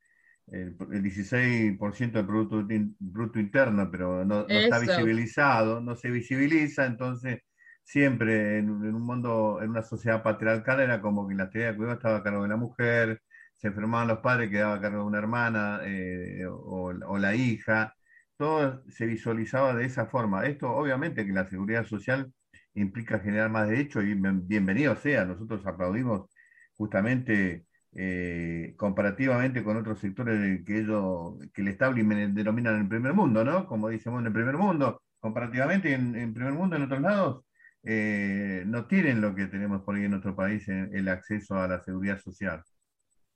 el, 0.47 0.79
16% 0.79 2.13
del 2.13 2.27
Producto, 2.27 2.67
bruto 2.99 3.39
Interno, 3.39 3.91
pero 3.91 4.25
no, 4.25 4.49
está 4.49 4.79
visibilizado, 4.79 5.81
no 5.81 5.97
se 5.97 6.11
visibiliza, 6.11 6.87
entonces 6.87 7.43
siempre 7.91 8.59
en, 8.59 8.71
un 8.71 9.03
mundo, 9.03 9.61
en 9.63 9.71
una 9.71 9.83
sociedad 9.83 10.23
patriarcal 10.23 10.81
era 10.81 11.01
como 11.03 11.27
que 11.29 11.35
la 11.35 11.51
teoría 11.51 11.73
de 11.73 11.77
cuidado 11.77 11.97
estaba 11.97 12.19
a 12.19 12.23
cargo 12.23 12.43
de 12.45 12.49
la 12.49 12.57
mujer, 12.57 13.21
se 13.57 13.69
enfermaban 13.69 14.09
los 14.09 14.21
padres, 14.21 14.51
quedaba 14.51 14.77
a 14.77 14.81
cargo 14.81 14.99
de 15.01 15.05
una 15.07 15.19
hermana 15.19 15.81
eh, 15.85 16.47
o, 16.49 16.93
la 17.19 17.35
hija, 17.35 17.95
todo 18.37 18.83
se 18.91 19.07
visualizaba 19.07 19.75
de 19.75 19.87
esa 19.87 20.07
forma. 20.07 20.47
Esto 20.47 20.71
obviamente 20.71 21.27
que 21.27 21.33
la 21.33 21.49
seguridad 21.49 21.85
social 21.85 22.33
implica 22.75 23.19
generar 23.19 23.51
más 23.51 23.69
derechos 23.69 24.05
y 24.05 24.15
bienvenido 24.15 24.95
sea, 24.97 25.25
nosotros 25.25 25.67
aplaudimos 25.67 26.31
justamente 26.77 27.67
eh, 27.93 28.75
comparativamente 28.77 29.65
con 29.65 29.77
otros 29.77 29.99
sectores 29.99 30.65
que 30.65 30.79
ellos, 30.79 31.35
que 31.53 31.63
el 31.63 31.69
establishment 31.69 32.35
denominan 32.35 32.81
el 32.81 32.89
primer 32.89 33.15
mundo, 33.15 33.45
¿no? 33.45 33.67
Como 33.67 33.89
decimos 33.89 34.21
en 34.21 34.27
el 34.29 34.33
primer 34.33 34.57
mundo, 34.57 35.03
comparativamente 35.19 35.93
en, 35.93 36.15
el 36.15 36.33
primer 36.33 36.53
mundo, 36.53 36.77
en 36.77 36.83
otros 36.83 37.01
lados, 37.01 37.45
eh, 37.83 38.63
no 38.67 38.87
tienen 38.87 39.21
lo 39.21 39.35
que 39.35 39.47
tenemos 39.47 39.83
por 39.83 39.97
ahí 39.97 40.05
en 40.05 40.13
nuestro 40.13 40.37
país, 40.37 40.67
el 40.69 41.09
acceso 41.09 41.57
a 41.57 41.69
la 41.69 41.81
seguridad 41.83 42.21
social. 42.21 42.63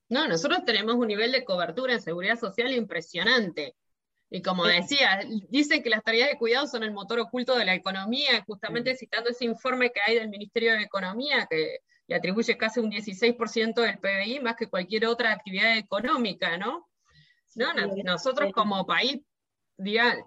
No, 0.08 0.28
nosotros 0.28 0.64
tenemos 0.64 0.94
un 0.96 1.08
nivel 1.08 1.32
de 1.32 1.44
cobertura 1.44 1.94
en 1.94 2.00
seguridad 2.00 2.38
social 2.38 2.72
impresionante. 2.72 3.74
Y 4.30 4.42
como 4.42 4.66
decía, 4.66 5.20
dicen 5.48 5.82
que 5.82 5.90
las 5.90 6.02
tareas 6.02 6.30
de 6.30 6.38
cuidado 6.38 6.66
son 6.66 6.82
el 6.82 6.92
motor 6.92 7.20
oculto 7.20 7.56
de 7.56 7.64
la 7.64 7.74
economía, 7.74 8.42
justamente 8.46 8.96
citando 8.96 9.30
ese 9.30 9.44
informe 9.44 9.90
que 9.90 10.00
hay 10.04 10.16
del 10.16 10.28
Ministerio 10.28 10.72
de 10.72 10.82
Economía, 10.82 11.46
que 11.48 11.78
y 12.06 12.14
atribuye 12.14 12.56
casi 12.56 12.80
un 12.80 12.90
16% 12.90 13.74
del 13.80 13.98
PBI 13.98 14.40
más 14.40 14.56
que 14.56 14.68
cualquier 14.68 15.06
otra 15.06 15.32
actividad 15.32 15.76
económica, 15.76 16.58
¿no? 16.58 16.88
no, 17.54 17.72
nosotros 18.04 18.52
como 18.52 18.86
país 18.86 19.20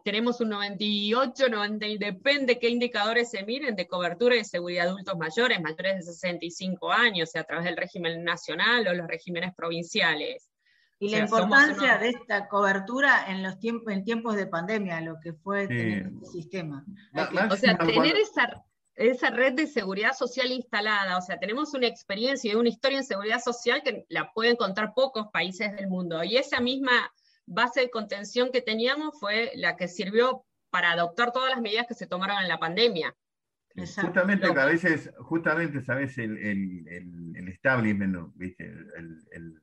tenemos 0.03 0.41
un 0.41 0.49
98, 0.49 1.49
90, 1.49 1.85
depende 1.99 2.59
qué 2.59 2.69
indicadores 2.69 3.29
se 3.31 3.43
miren, 3.43 3.75
de 3.75 3.87
cobertura 3.87 4.35
de 4.35 4.43
seguridad 4.43 4.83
de 4.83 4.89
adultos 4.89 5.17
mayores, 5.17 5.61
mayores 5.61 5.95
de 5.97 6.01
65 6.13 6.91
años, 6.91 7.31
sea, 7.31 7.41
a 7.41 7.45
través 7.45 7.65
del 7.65 7.77
régimen 7.77 8.23
nacional 8.23 8.87
o 8.87 8.93
los 8.93 9.07
regímenes 9.07 9.53
provinciales. 9.55 10.49
Y 10.99 11.09
la 11.09 11.19
importancia 11.19 11.97
de 11.99 12.09
esta 12.09 12.47
cobertura 12.47 13.25
en 13.31 13.43
los 13.43 13.59
tiempos, 13.59 13.93
en 13.93 14.03
tiempos 14.03 14.35
de 14.35 14.47
pandemia, 14.47 14.99
lo 15.01 15.19
que 15.21 15.33
fue 15.33 15.67
tener 15.67 16.07
este 16.07 16.25
sistema. 16.25 16.83
o 17.51 17.55
sea, 17.55 17.77
tener 17.77 18.17
esa 18.17 18.63
esa 18.97 19.29
red 19.29 19.53
de 19.53 19.67
seguridad 19.67 20.13
social 20.13 20.51
instalada, 20.51 21.17
o 21.17 21.21
sea, 21.21 21.37
tenemos 21.37 21.73
una 21.75 21.85
experiencia 21.85 22.51
y 22.51 22.55
una 22.55 22.69
historia 22.69 22.97
en 22.97 23.03
seguridad 23.03 23.39
social 23.39 23.83
que 23.83 24.05
la 24.09 24.31
pueden 24.33 24.55
contar 24.55 24.93
pocos 24.95 25.27
países 25.31 25.75
del 25.75 25.87
mundo. 25.87 26.23
Y 26.23 26.37
esa 26.37 26.59
misma 26.59 27.11
base 27.47 27.79
de 27.81 27.89
contención 27.89 28.51
que 28.51 28.61
teníamos 28.61 29.19
fue 29.19 29.51
la 29.55 29.75
que 29.75 29.87
sirvió 29.87 30.45
para 30.69 30.91
adoptar 30.91 31.31
todas 31.31 31.49
las 31.49 31.61
medidas 31.61 31.87
que 31.87 31.95
se 31.95 32.07
tomaron 32.07 32.41
en 32.41 32.47
la 32.47 32.59
pandemia. 32.59 33.15
Justamente, 33.75 34.47
a 34.47 34.65
veces, 34.65 35.11
justamente, 35.19 35.83
sabes, 35.83 36.17
el, 36.17 36.37
el, 36.37 37.33
el, 37.35 37.47
establishment, 37.47 38.31
¿viste? 38.35 38.65
El, 38.65 39.61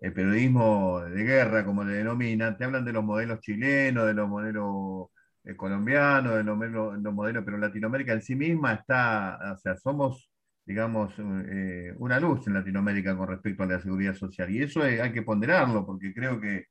el, 0.00 0.12
periodismo 0.14 1.00
de 1.00 1.22
guerra, 1.22 1.64
como 1.64 1.84
le 1.84 1.92
denomina, 1.92 2.56
te 2.56 2.64
hablan 2.64 2.86
de 2.86 2.94
los 2.94 3.04
modelos 3.04 3.40
chilenos, 3.40 4.06
de 4.06 4.14
los 4.14 4.26
modelos 4.26 5.08
el 5.44 5.56
colombiano, 5.56 6.34
de 6.34 6.44
los, 6.44 6.56
modelos, 6.56 7.44
pero 7.44 7.58
Latinoamérica 7.58 8.14
en 8.14 8.22
sí 8.22 8.34
misma 8.34 8.74
está, 8.74 9.38
o 9.52 9.58
sea, 9.58 9.76
somos, 9.76 10.30
digamos, 10.64 11.12
eh, 11.18 11.94
una 11.98 12.18
luz 12.18 12.46
en 12.46 12.54
Latinoamérica 12.54 13.14
con 13.16 13.28
respecto 13.28 13.62
a 13.62 13.66
la 13.66 13.80
seguridad 13.80 14.14
social. 14.14 14.50
Y 14.50 14.62
eso 14.62 14.82
hay 14.82 15.12
que 15.12 15.22
ponderarlo, 15.22 15.84
porque 15.84 16.14
creo 16.14 16.40
que 16.40 16.66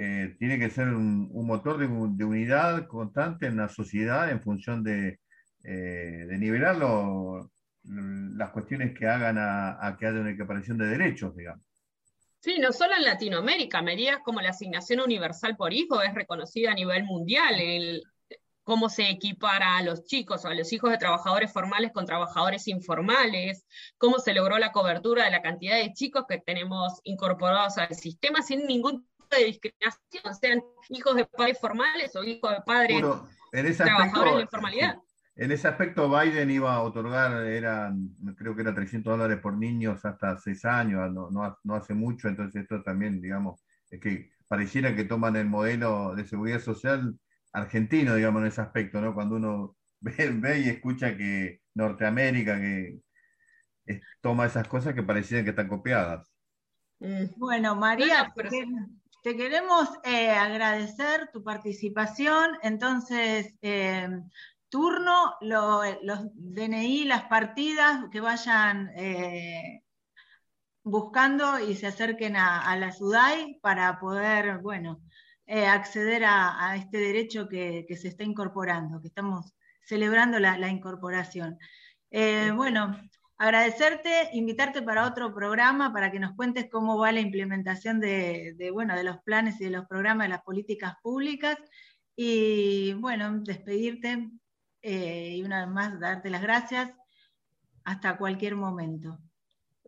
eh, 0.00 0.36
tiene 0.38 0.60
que 0.60 0.70
ser 0.70 0.90
un, 0.90 1.28
motor 1.44 1.76
de, 1.76 1.86
unidad 2.24 2.86
constante 2.86 3.46
en 3.46 3.56
la 3.56 3.68
sociedad 3.68 4.30
en 4.30 4.40
función 4.40 4.84
de, 4.84 5.18
eh, 5.64 6.24
de 6.28 6.38
nivelar 6.38 6.76
las 6.76 8.50
cuestiones 8.50 8.96
que 8.96 9.08
hagan 9.08 9.38
a, 9.40 9.96
que 9.98 10.06
haya 10.06 10.20
una 10.20 10.30
equiparación 10.30 10.78
de 10.78 10.86
derechos, 10.86 11.34
digamos. 11.34 11.66
Sí, 12.38 12.60
no 12.60 12.72
solo 12.72 12.94
en 12.94 13.02
Latinoamérica, 13.02 13.82
medidas 13.82 14.20
como 14.24 14.40
la 14.40 14.50
asignación 14.50 15.00
universal 15.00 15.56
por 15.56 15.72
hijo 15.72 16.00
es 16.00 16.14
reconocida 16.14 16.70
a 16.70 16.74
nivel 16.74 17.02
mundial, 17.02 17.56
el, 17.58 18.04
cómo 18.62 18.88
se 18.90 19.10
equipara 19.10 19.78
a 19.78 19.82
los 19.82 20.04
chicos 20.04 20.44
o 20.44 20.48
a 20.48 20.54
los 20.54 20.72
hijos 20.72 20.92
de 20.92 20.98
trabajadores 20.98 21.52
formales 21.52 21.90
con 21.90 22.06
trabajadores 22.06 22.68
informales, 22.68 23.66
cómo 23.96 24.20
se 24.20 24.32
logró 24.32 24.58
la 24.58 24.70
cobertura 24.70 25.24
de 25.24 25.32
la 25.32 25.42
cantidad 25.42 25.76
de 25.76 25.92
chicos 25.92 26.24
que 26.28 26.38
tenemos 26.38 27.00
incorporados 27.02 27.78
al 27.78 27.96
sistema 27.96 28.42
sin 28.42 28.64
ningún 28.68 29.07
de 29.36 29.44
discriminación, 29.44 30.34
sean 30.40 30.62
hijos 30.88 31.16
de 31.16 31.24
padres 31.26 31.58
formales 31.60 32.14
o 32.16 32.24
hijos 32.24 32.50
de 32.50 32.60
padres 32.64 33.02
trabajadores 33.76 34.36
de 34.36 34.42
informalidad. 34.42 34.98
En 35.36 35.52
ese 35.52 35.68
aspecto, 35.68 36.10
Biden 36.10 36.50
iba 36.50 36.74
a 36.74 36.82
otorgar, 36.82 37.44
eran, 37.44 38.10
creo 38.36 38.56
que 38.56 38.62
era 38.62 38.74
300 38.74 39.16
dólares 39.16 39.38
por 39.38 39.56
niños 39.56 40.04
hasta 40.04 40.36
6 40.36 40.64
años, 40.64 41.12
no, 41.12 41.56
no, 41.62 41.74
hace 41.74 41.94
mucho, 41.94 42.26
entonces 42.26 42.62
esto 42.62 42.82
también, 42.82 43.20
digamos, 43.20 43.64
es 43.88 44.00
que 44.00 44.30
pareciera 44.48 44.96
que 44.96 45.04
toman 45.04 45.36
el 45.36 45.46
modelo 45.46 46.16
de 46.16 46.24
seguridad 46.24 46.58
social 46.58 47.16
argentino, 47.52 48.16
digamos, 48.16 48.42
en 48.42 48.48
ese 48.48 48.62
aspecto, 48.62 49.00
¿no? 49.00 49.14
Cuando 49.14 49.36
uno 49.36 49.76
ve, 50.00 50.60
y 50.60 50.68
escucha 50.70 51.16
que 51.16 51.60
Norteamérica 51.74 52.58
que 52.58 52.98
toma 54.20 54.46
esas 54.46 54.66
cosas 54.66 54.92
que 54.92 55.04
parecían 55.04 55.44
que 55.44 55.50
están 55.50 55.68
copiadas. 55.68 56.28
Mm. 56.98 57.26
Bueno, 57.36 57.76
María, 57.76 58.32
te 59.22 59.36
queremos 59.36 59.88
eh, 60.04 60.30
agradecer 60.30 61.30
tu 61.32 61.42
participación. 61.42 62.58
Entonces, 62.62 63.54
eh, 63.62 64.08
turno, 64.68 65.34
los 65.40 66.20
DNI, 66.34 67.04
las 67.04 67.24
partidas 67.24 68.04
que 68.10 68.20
vayan 68.20 68.90
eh, 68.96 69.82
buscando 70.82 71.58
y 71.58 71.74
se 71.76 71.86
acerquen 71.86 72.36
a, 72.36 72.76
la 72.76 72.92
SUDAI 72.92 73.58
para 73.60 73.98
poder, 73.98 74.58
bueno, 74.58 75.00
eh, 75.46 75.66
acceder 75.66 76.24
a, 76.24 76.76
este 76.76 76.98
derecho 76.98 77.48
que, 77.48 77.86
se 78.00 78.08
está 78.08 78.24
incorporando, 78.24 79.00
que 79.00 79.08
estamos 79.08 79.54
celebrando 79.82 80.38
la, 80.38 80.68
incorporación. 80.68 81.58
Eh, 82.10 82.52
bueno, 82.54 82.98
agradecerte, 83.38 84.30
invitarte 84.32 84.82
para 84.82 85.06
otro 85.06 85.32
programa 85.32 85.92
para 85.92 86.10
que 86.10 86.18
nos 86.18 86.34
cuentes 86.34 86.68
cómo 86.70 86.98
va 86.98 87.12
la 87.12 87.20
implementación 87.20 88.00
de, 88.00 88.70
bueno, 88.72 88.96
de 88.96 89.04
los 89.04 89.18
planes 89.22 89.60
y 89.60 89.64
de 89.64 89.70
los 89.70 89.86
programas 89.86 90.26
de 90.26 90.30
las 90.30 90.42
políticas 90.42 90.94
públicas. 91.02 91.56
Y 92.16 92.94
bueno, 92.94 93.38
despedirte 93.40 94.28
eh, 94.82 95.34
y 95.36 95.42
una 95.44 95.64
vez 95.64 95.74
más 95.74 96.00
darte 96.00 96.30
las 96.30 96.42
gracias 96.42 96.90
hasta 97.84 98.18
cualquier 98.18 98.56
momento. 98.56 99.18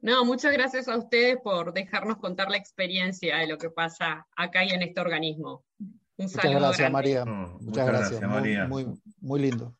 No, 0.01 0.25
muchas 0.25 0.53
gracias 0.53 0.89
a 0.89 0.97
ustedes 0.97 1.39
por 1.43 1.75
dejarnos 1.75 2.17
contar 2.19 2.51
la 2.51 2.57
experiencia 2.57 3.37
de 3.39 3.49
lo 3.49 3.59
que 3.59 3.69
pasa 3.69 4.27
acá 4.35 4.65
y 4.65 4.71
en 4.71 4.83
este 4.83 5.01
organismo. 5.01 5.65
Un 5.79 6.27
muchas 6.27 6.51
gracias, 6.51 6.91
María. 6.91 7.25
muchas, 7.25 7.87
gracias, 7.87 8.21
María. 8.23 8.67
Muy, 8.67 8.87
muy, 9.21 9.41
lindo. 9.41 9.75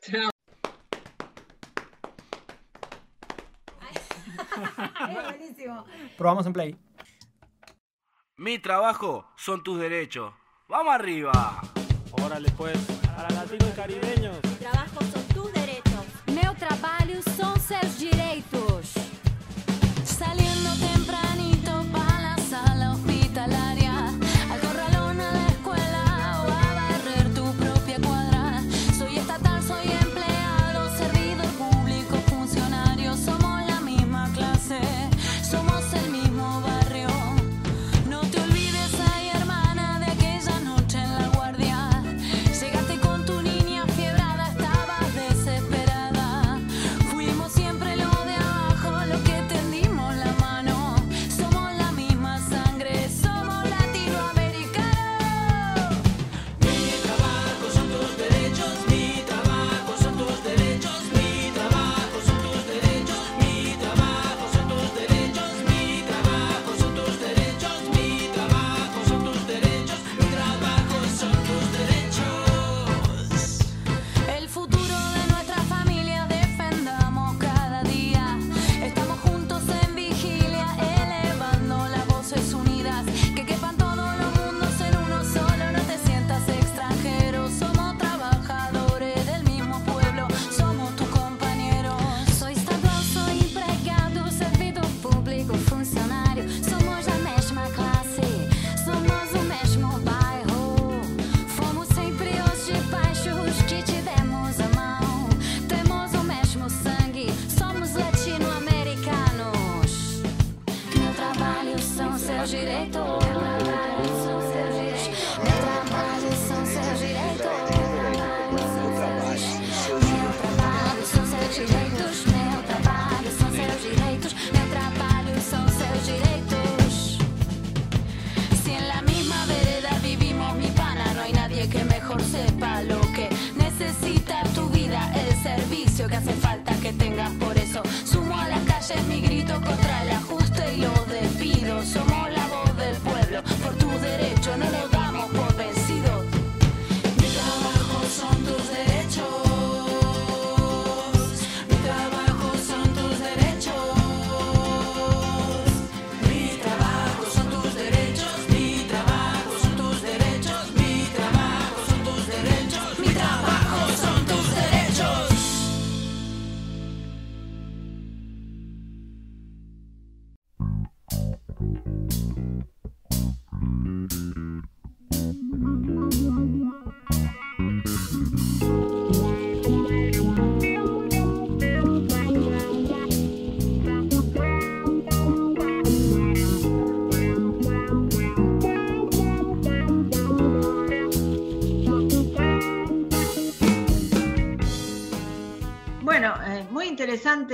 Chao. 0.00 0.30
Buenísimo. 5.54 5.84
Probamos 6.16 6.46
en 6.46 6.52
play. 6.52 6.76
Mi 8.36 8.58
trabajo 8.58 9.26
son 9.36 9.62
tus 9.62 9.78
derechos. 9.78 10.32
¡Vamos 10.68 10.94
arriba! 10.94 11.60
Órale 12.12 12.50
pues, 12.56 12.76
para 13.16 13.28
latinos 13.30 13.68
y 13.68 13.76
caribeños. 13.76 14.36
Mi 14.42 14.54
trabajo 14.56 15.00
son 15.12 15.22
tus 15.28 15.52
derechos. 15.52 16.04
Meu 16.26 16.54
trabalho 16.54 17.22
são 17.36 17.56
seus 17.56 17.98
direitos. 17.98 18.94
Saliendo 20.04 20.70
tempranito 20.78 21.84
para 21.92 22.03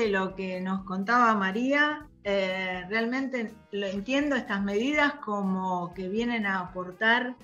lo 0.08 0.34
que 0.34 0.60
nos 0.60 0.84
contaba 0.84 1.34
María 1.34 2.06
eh, 2.22 2.84
realmente 2.88 3.52
lo 3.72 3.86
entiendo 3.86 4.36
estas 4.36 4.62
medidas 4.62 5.14
como 5.14 5.94
que 5.94 6.08
vienen 6.08 6.44
a 6.44 6.60
aportar, 6.60 7.34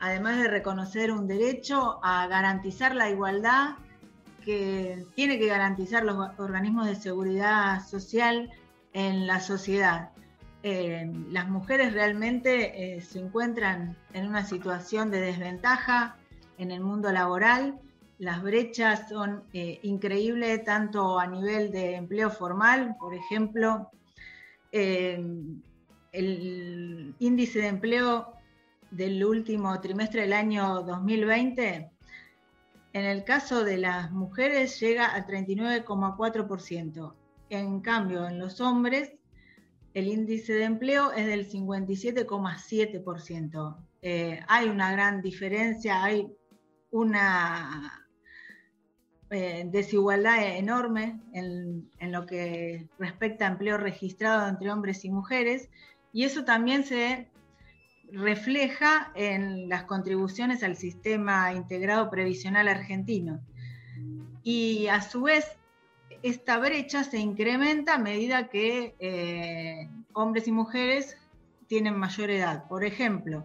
además 0.00 0.38
de 0.38 0.48
reconocer 0.48 1.12
un 1.12 1.28
derecho, 1.28 2.00
a 2.02 2.26
garantizar 2.26 2.94
la 2.94 3.10
igualdad 3.10 3.76
que 4.44 5.04
tiene 5.14 5.38
que 5.38 5.48
garantizar 5.48 6.04
los 6.04 6.30
organismos 6.38 6.86
de 6.86 6.94
seguridad 6.94 7.84
social 7.84 8.50
en 8.92 9.26
la 9.26 9.40
sociedad. 9.40 10.10
Eh, 10.62 11.10
las 11.30 11.48
mujeres 11.48 11.92
realmente 11.92 12.96
eh, 12.96 13.00
se 13.02 13.18
encuentran 13.18 13.96
en 14.14 14.26
una 14.26 14.44
situación 14.44 15.10
de 15.10 15.20
desventaja 15.20 16.16
en 16.58 16.70
el 16.70 16.80
mundo 16.80 17.12
laboral. 17.12 17.78
Las 18.18 18.42
brechas 18.42 19.08
son 19.08 19.44
eh, 19.52 19.78
increíbles 19.82 20.64
tanto 20.64 21.18
a 21.18 21.26
nivel 21.26 21.70
de 21.70 21.96
empleo 21.96 22.30
formal, 22.30 22.96
por 22.98 23.14
ejemplo, 23.14 23.90
el 24.72 25.62
índice 27.18 27.58
de 27.60 27.66
empleo 27.66 28.32
del 28.90 29.24
último 29.24 29.80
trimestre 29.80 30.22
del 30.22 30.32
año 30.32 30.82
2020, 30.82 31.92
en 32.92 33.04
el 33.04 33.22
caso 33.24 33.64
de 33.64 33.78
las 33.78 34.12
mujeres 34.12 34.78
llega 34.80 35.06
al 35.06 35.26
39,4%. 35.26 37.14
En 37.50 37.80
cambio, 37.80 38.26
en 38.26 38.38
los 38.38 38.60
hombres 38.60 39.12
el 39.92 40.08
índice 40.08 40.54
de 40.54 40.64
empleo 40.64 41.12
es 41.12 41.26
del 41.26 41.46
57,7%. 41.48 43.76
Eh, 44.02 44.40
hay 44.46 44.68
una 44.68 44.92
gran 44.92 45.22
diferencia, 45.22 46.04
hay 46.04 46.30
una 46.90 48.05
eh, 49.30 49.64
desigualdad 49.66 50.56
enorme 50.56 51.20
en, 51.32 51.90
lo 52.00 52.26
que 52.26 52.86
respecta 52.98 53.44
a 53.44 53.50
empleo 53.50 53.76
registrado 53.76 54.48
entre 54.48 54.70
hombres 54.70 55.04
y 55.04 55.10
mujeres, 55.10 55.68
y 56.12 56.24
eso 56.24 56.44
también 56.44 56.84
se 56.84 57.28
refleja 58.12 59.10
en 59.16 59.68
las 59.68 59.82
contribuciones 59.84 60.62
al 60.62 60.76
sistema 60.76 61.52
integrado 61.52 62.08
previsional 62.08 62.68
argentino. 62.68 63.40
Y 64.44 64.86
a 64.86 65.02
su 65.02 65.22
vez, 65.22 65.44
esta 66.22 66.58
brecha 66.58 67.02
se 67.02 67.18
incrementa 67.18 67.94
a 67.94 67.98
medida 67.98 68.48
que 68.48 68.94
eh, 69.00 69.88
hombres 70.12 70.46
y 70.46 70.52
mujeres 70.52 71.16
tienen 71.66 71.98
mayor 71.98 72.30
edad. 72.30 72.68
Por 72.68 72.84
ejemplo, 72.84 73.44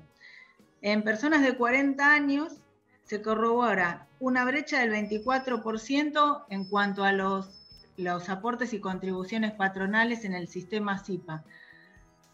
en 0.81 1.03
personas 1.03 1.41
de 1.41 1.57
40 1.57 2.13
años 2.13 2.61
se 3.03 3.21
corrobora 3.21 4.07
una 4.19 4.45
brecha 4.45 4.79
del 4.79 4.91
24% 4.91 6.45
en 6.49 6.65
cuanto 6.65 7.03
a 7.03 7.11
los, 7.11 7.49
los 7.97 8.29
aportes 8.29 8.73
y 8.73 8.79
contribuciones 8.79 9.53
patronales 9.53 10.25
en 10.25 10.33
el 10.33 10.47
sistema 10.47 11.03
CIPA. 11.03 11.43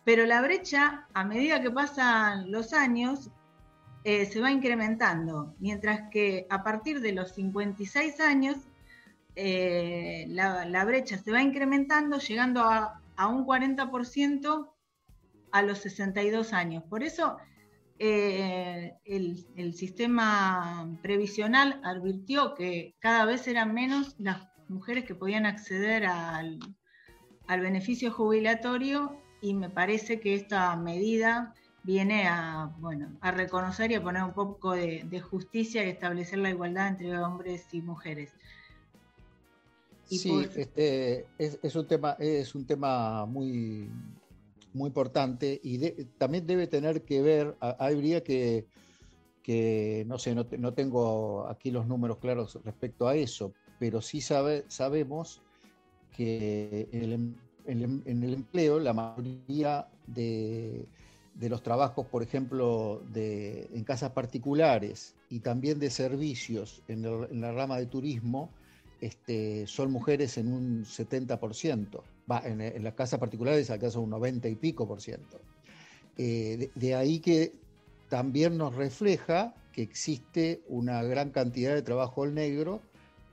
Pero 0.03 0.26
la 0.26 0.41
brecha, 0.41 1.07
a 1.13 1.26
medida 1.26 1.61
que 1.61 1.72
pasan 1.72 2.51
los 2.51 2.74
años, 2.74 3.30
eh, 4.03 4.26
se 4.26 4.39
va 4.39 4.51
incrementando, 4.51 5.53
mientras 5.59 6.09
que 6.09 6.47
a 6.49 6.63
partir 6.63 7.01
de 7.01 7.11
los 7.11 7.34
56 7.34 8.22
años 8.22 8.55
eh, 9.36 10.26
la, 10.30 10.86
brecha 10.86 11.18
se 11.18 11.30
va 11.30 11.41
incrementando, 11.41 12.18
llegando 12.18 12.61
a, 12.61 13.01
un 13.28 13.45
40% 13.45 14.70
a 15.51 15.61
los 15.61 15.80
62 15.80 16.53
años. 16.53 16.84
Por 16.89 17.03
eso 17.03 17.38
eh, 18.00 18.93
el, 19.06 19.74
sistema 19.74 20.89
previsional 21.02 21.82
advirtió 21.84 22.54
que 22.56 22.95
cada 23.00 23.26
vez 23.26 23.48
eran 23.48 23.74
menos 23.74 24.16
las 24.20 24.48
mujeres 24.68 25.06
que 25.06 25.16
podían 25.16 25.45
acceder 25.45 26.06
al, 26.06 26.60
beneficio 27.48 28.12
jubilatorio 28.12 29.16
y 29.41 29.54
me 29.54 29.70
parece 29.70 30.20
que 30.20 30.36
esta 30.36 30.76
medida 30.76 31.54
viene 31.84 32.28
a, 32.28 32.74
bueno, 32.80 33.18
a 33.22 33.32
reconocer 33.32 33.91
y 33.91 33.95
a 33.95 34.04
poner 34.04 34.24
un 34.24 34.34
poco 34.34 34.74
de, 34.74 35.04
de 35.10 35.22
justicia 35.22 35.86
y 35.86 35.89
establecer 35.89 36.39
la 36.39 36.50
igualdad 36.50 36.89
entre 36.89 37.18
hombres 37.18 37.66
y 37.72 37.82
mujeres. 37.82 38.34
Sí, 40.10 40.48
este, 40.56 41.26
es, 41.38 41.76
un 41.76 41.86
tema, 41.86 42.16
es 42.20 42.56
un 42.56 42.66
tema 42.66 43.26
muy, 43.26 43.89
muy 44.78 44.88
importante 44.88 45.60
y 45.64 45.78
también 46.18 46.46
debe 46.48 46.68
tener 46.68 47.04
que 47.04 47.22
ver, 47.22 47.56
habría 47.60 48.24
que, 48.24 48.66
que 49.44 50.06
no 50.08 50.20
sé, 50.20 50.36
no, 50.36 50.74
tengo 50.74 51.48
aquí 51.48 51.72
los 51.72 51.88
números 51.88 52.18
claros 52.18 52.60
respecto 52.64 53.08
a 53.08 53.16
eso, 53.16 53.54
pero 53.80 54.02
sí 54.02 54.22
sabe, 54.22 54.66
sabemos 54.68 55.42
que 56.16 56.88
en 56.92 57.36
el, 57.66 58.34
empleo 58.34 58.80
la 58.80 58.94
mayoría 58.94 59.88
de, 60.06 60.86
los 61.40 61.62
trabajos, 61.62 62.06
por 62.08 62.24
ejemplo, 62.24 63.02
de, 63.12 63.70
en 63.74 63.84
casas 63.84 64.12
particulares 64.12 65.16
y 65.30 65.40
también 65.40 65.80
de 65.80 65.90
servicios 65.90 66.82
en, 66.88 67.06
en 67.06 67.42
la 67.42 67.52
rama 67.52 67.78
de 67.78 67.86
turismo, 67.88 68.52
este, 69.02 69.68
son 69.68 69.91
mujeres 69.91 70.38
en 70.38 70.52
un 70.52 70.86
70%, 70.86 72.02
va, 72.30 72.41
en, 72.45 72.84
las 72.84 72.93
casas 72.93 73.20
particulares 73.20 73.70
alcanza 73.70 74.00
un 74.00 74.10
90 74.10 74.48
y 74.48 74.56
pico 74.56 74.88
por 74.88 75.02
ciento. 75.02 75.39
Eh, 76.18 76.70
de, 76.74 76.95
ahí 76.95 77.20
que 77.20 77.54
también 78.10 78.58
nos 78.58 78.76
refleja 78.76 79.54
que 79.72 79.84
existe 79.84 80.62
una 80.68 81.04
gran 81.04 81.30
cantidad 81.30 81.76
de 81.76 81.84
trabajo 81.84 82.24
al 82.24 82.34
negro 82.34 82.82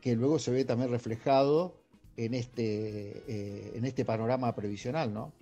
que 0.02 0.14
luego 0.14 0.38
se 0.38 0.50
ve 0.50 0.66
también 0.66 0.90
reflejado 0.90 1.74
en 2.18 2.34
este, 2.34 3.22
eh, 3.26 3.72
en 3.74 3.86
este 3.86 4.04
panorama 4.04 4.54
previsional, 4.54 5.14
¿no? 5.14 5.32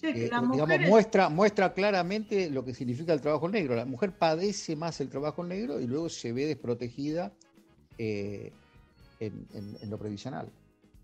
Sí, 0.00 0.14
que 0.14 0.20
digamos, 0.24 0.56
muestra, 0.88 1.28
muestra 1.28 1.74
claramente 1.74 2.48
lo 2.48 2.64
que 2.64 2.72
significa 2.72 3.12
el 3.12 3.20
trabajo 3.20 3.50
negro. 3.50 3.76
La 3.76 3.84
mujer 3.84 4.12
padece 4.12 4.74
más 4.76 4.98
el 5.02 5.10
trabajo 5.10 5.44
negro 5.44 5.78
y 5.78 5.86
luego 5.86 6.08
se 6.08 6.32
ve 6.32 6.46
desprotegida 6.46 7.32
eh, 7.98 8.50
en, 9.20 9.90
lo 9.90 9.98
previsional. 9.98 10.50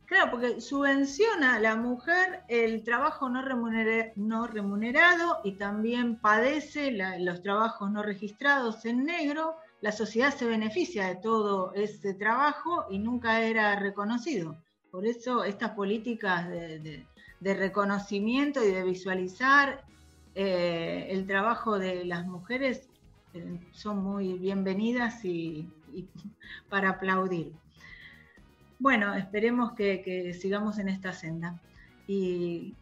Claro, 0.07 0.31
porque 0.31 0.61
subvenciona 0.61 1.57
a 1.57 1.61
la 1.61 1.75
mujer 1.75 2.45
el 2.49 2.85
trabajo 2.85 3.29
no, 3.29 3.43
remunerado 3.43 5.41
y 5.43 5.53
también 5.53 6.17
padece 6.17 6.93
los 7.19 7.43
trabajos 7.43 7.91
no 7.91 8.03
registrados 8.03 8.85
en 8.85 9.05
negro. 9.05 9.57
La 9.81 9.91
sociedad 9.93 10.33
se 10.33 10.47
beneficia 10.47 11.09
de 11.09 11.17
todo 11.17 11.73
ese 11.75 12.15
trabajo 12.15 12.87
y 12.89 12.99
nunca 13.01 13.43
era 13.43 13.77
reconocido. 13.77 14.57
Por 14.93 15.07
eso 15.07 15.45
estas 15.45 15.73
políticas 15.73 16.49
de, 16.49 17.05
reconocimiento 17.41 18.65
y 18.65 18.71
de 18.71 18.85
visualizar 18.85 19.85
eh, 20.37 21.09
el 21.11 21.27
trabajo 21.27 21.79
de 21.79 22.05
las 22.05 22.27
mujeres 22.27 22.89
eh, 23.35 23.61
son 23.73 24.05
muy 24.05 24.35
bienvenidas 24.39 25.25
y 25.25 25.69
para 26.69 26.91
aplaudir. 26.91 27.53
Bueno, 28.79 29.15
esperemos 29.15 29.73
que, 29.73 30.37
sigamos 30.39 30.79
en 30.79 30.89
esta 30.89 31.13
senda 31.13 31.61
y 32.07 32.75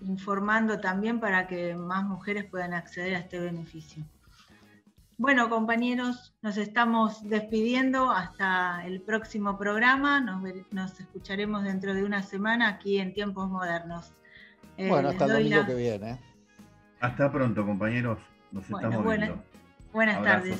informando 0.00 0.80
también 0.80 1.20
para 1.20 1.46
que 1.46 1.74
más 1.74 2.04
mujeres 2.04 2.44
puedan 2.44 2.74
acceder 2.74 3.14
a 3.14 3.18
este 3.20 3.38
beneficio. 3.38 4.04
Bueno, 5.18 5.48
compañeros, 5.48 6.34
nos 6.42 6.56
estamos 6.56 7.28
despidiendo 7.28 8.10
hasta 8.10 8.84
el 8.84 9.00
próximo 9.02 9.56
programa. 9.56 10.20
Nos, 10.20 10.98
escucharemos 10.98 11.62
dentro 11.62 11.94
de 11.94 12.02
una 12.02 12.22
semana 12.22 12.68
aquí 12.68 12.98
en 12.98 13.14
Tiempos 13.14 13.48
Modernos. 13.48 14.12
Eh, 14.76 14.88
bueno, 14.88 15.10
hasta 15.10 15.26
el 15.26 15.32
domingo 15.32 15.66
que 15.66 15.74
viene. 15.74 16.18
Hasta 16.98 17.30
pronto, 17.30 17.64
compañeros. 17.64 18.18
Nos 18.50 18.64
estamos 18.64 19.04
viendo. 19.04 19.42
buenas 19.92 20.22
tardes. 20.24 20.58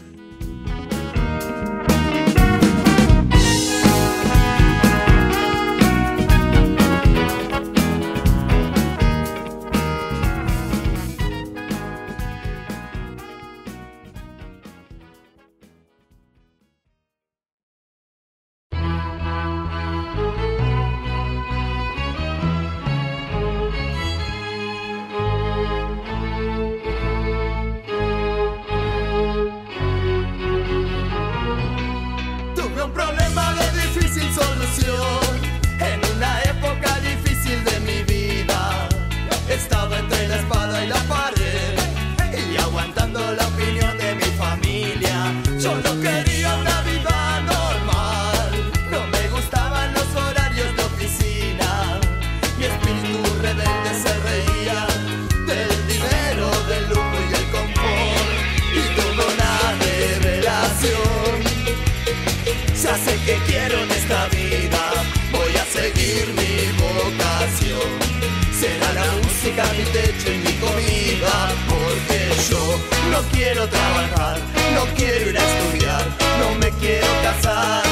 No 73.13 73.21
quiero 73.31 73.69
trabajar, 73.69 74.39
no 74.75 74.85
quiero 74.97 75.31
ir 75.31 75.39
a 75.39 75.45
estudiar, 75.45 76.05
no 76.41 76.55
me 76.57 76.71
quiero 76.81 77.07
casar. 77.23 77.83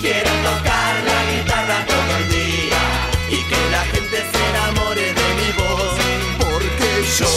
Quiero 0.00 0.30
tocar 0.48 0.92
la 1.10 1.20
guitarra 1.30 1.78
todo 1.86 2.12
el 2.20 2.26
día 2.40 2.80
y 3.30 3.38
que 3.48 3.60
la 3.70 3.84
gente 3.92 4.16
se 4.30 4.40
enamore 4.50 5.06
de 5.20 5.28
mi 5.38 5.50
voz. 5.60 5.92
Porque 6.42 6.88
yo 7.18 7.32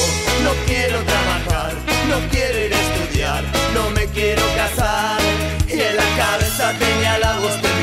no 0.45 0.51
quiero 0.65 0.97
trabajar, 1.11 1.73
no 2.09 2.17
quiero 2.31 2.57
ir 2.65 2.73
a 2.73 2.81
estudiar, 2.87 3.43
no 3.75 3.89
me 3.91 4.07
quiero 4.07 4.43
casar. 4.55 5.19
Y 5.67 5.79
en 5.79 5.95
la 5.95 6.09
cabeza 6.17 6.73
tenía 6.79 7.19
la 7.19 7.37
voz 7.39 7.61
de 7.61 7.74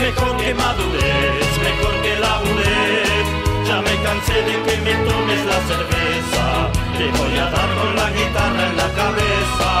mejor 0.00 0.36
que 0.36 0.54
madures, 0.54 1.52
mejor 1.62 1.94
que 2.02 2.12
labures. 2.18 3.26
Ya 3.66 3.80
me 3.80 3.94
cansé 4.02 4.34
de 4.48 4.54
que 4.64 4.76
me 4.86 4.94
tomes 5.08 5.42
la 5.46 5.60
cerveza, 5.70 6.44
te 6.98 7.06
voy 7.18 7.38
a 7.38 7.46
dar 7.50 7.70
con 7.78 7.96
la 7.96 8.10
guitarra 8.10 8.66
en 8.70 8.76
la 8.76 8.88
cabeza. 9.00 9.80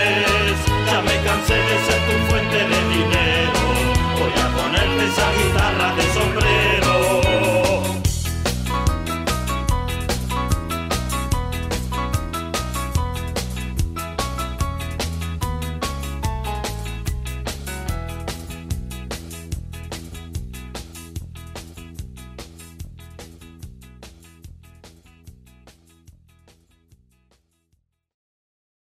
cansé 1.31 1.55
de 1.55 1.75
ser 1.85 1.99
tu 2.07 2.15
fuente 2.27 2.57
de 2.71 2.79
dinero. 2.95 3.59
Voy 4.19 4.33
a 4.43 4.47
ponerte 4.57 5.05
esa 5.05 5.27
guitarra 5.37 5.95
de 5.95 6.03
sombrero. 6.13 6.60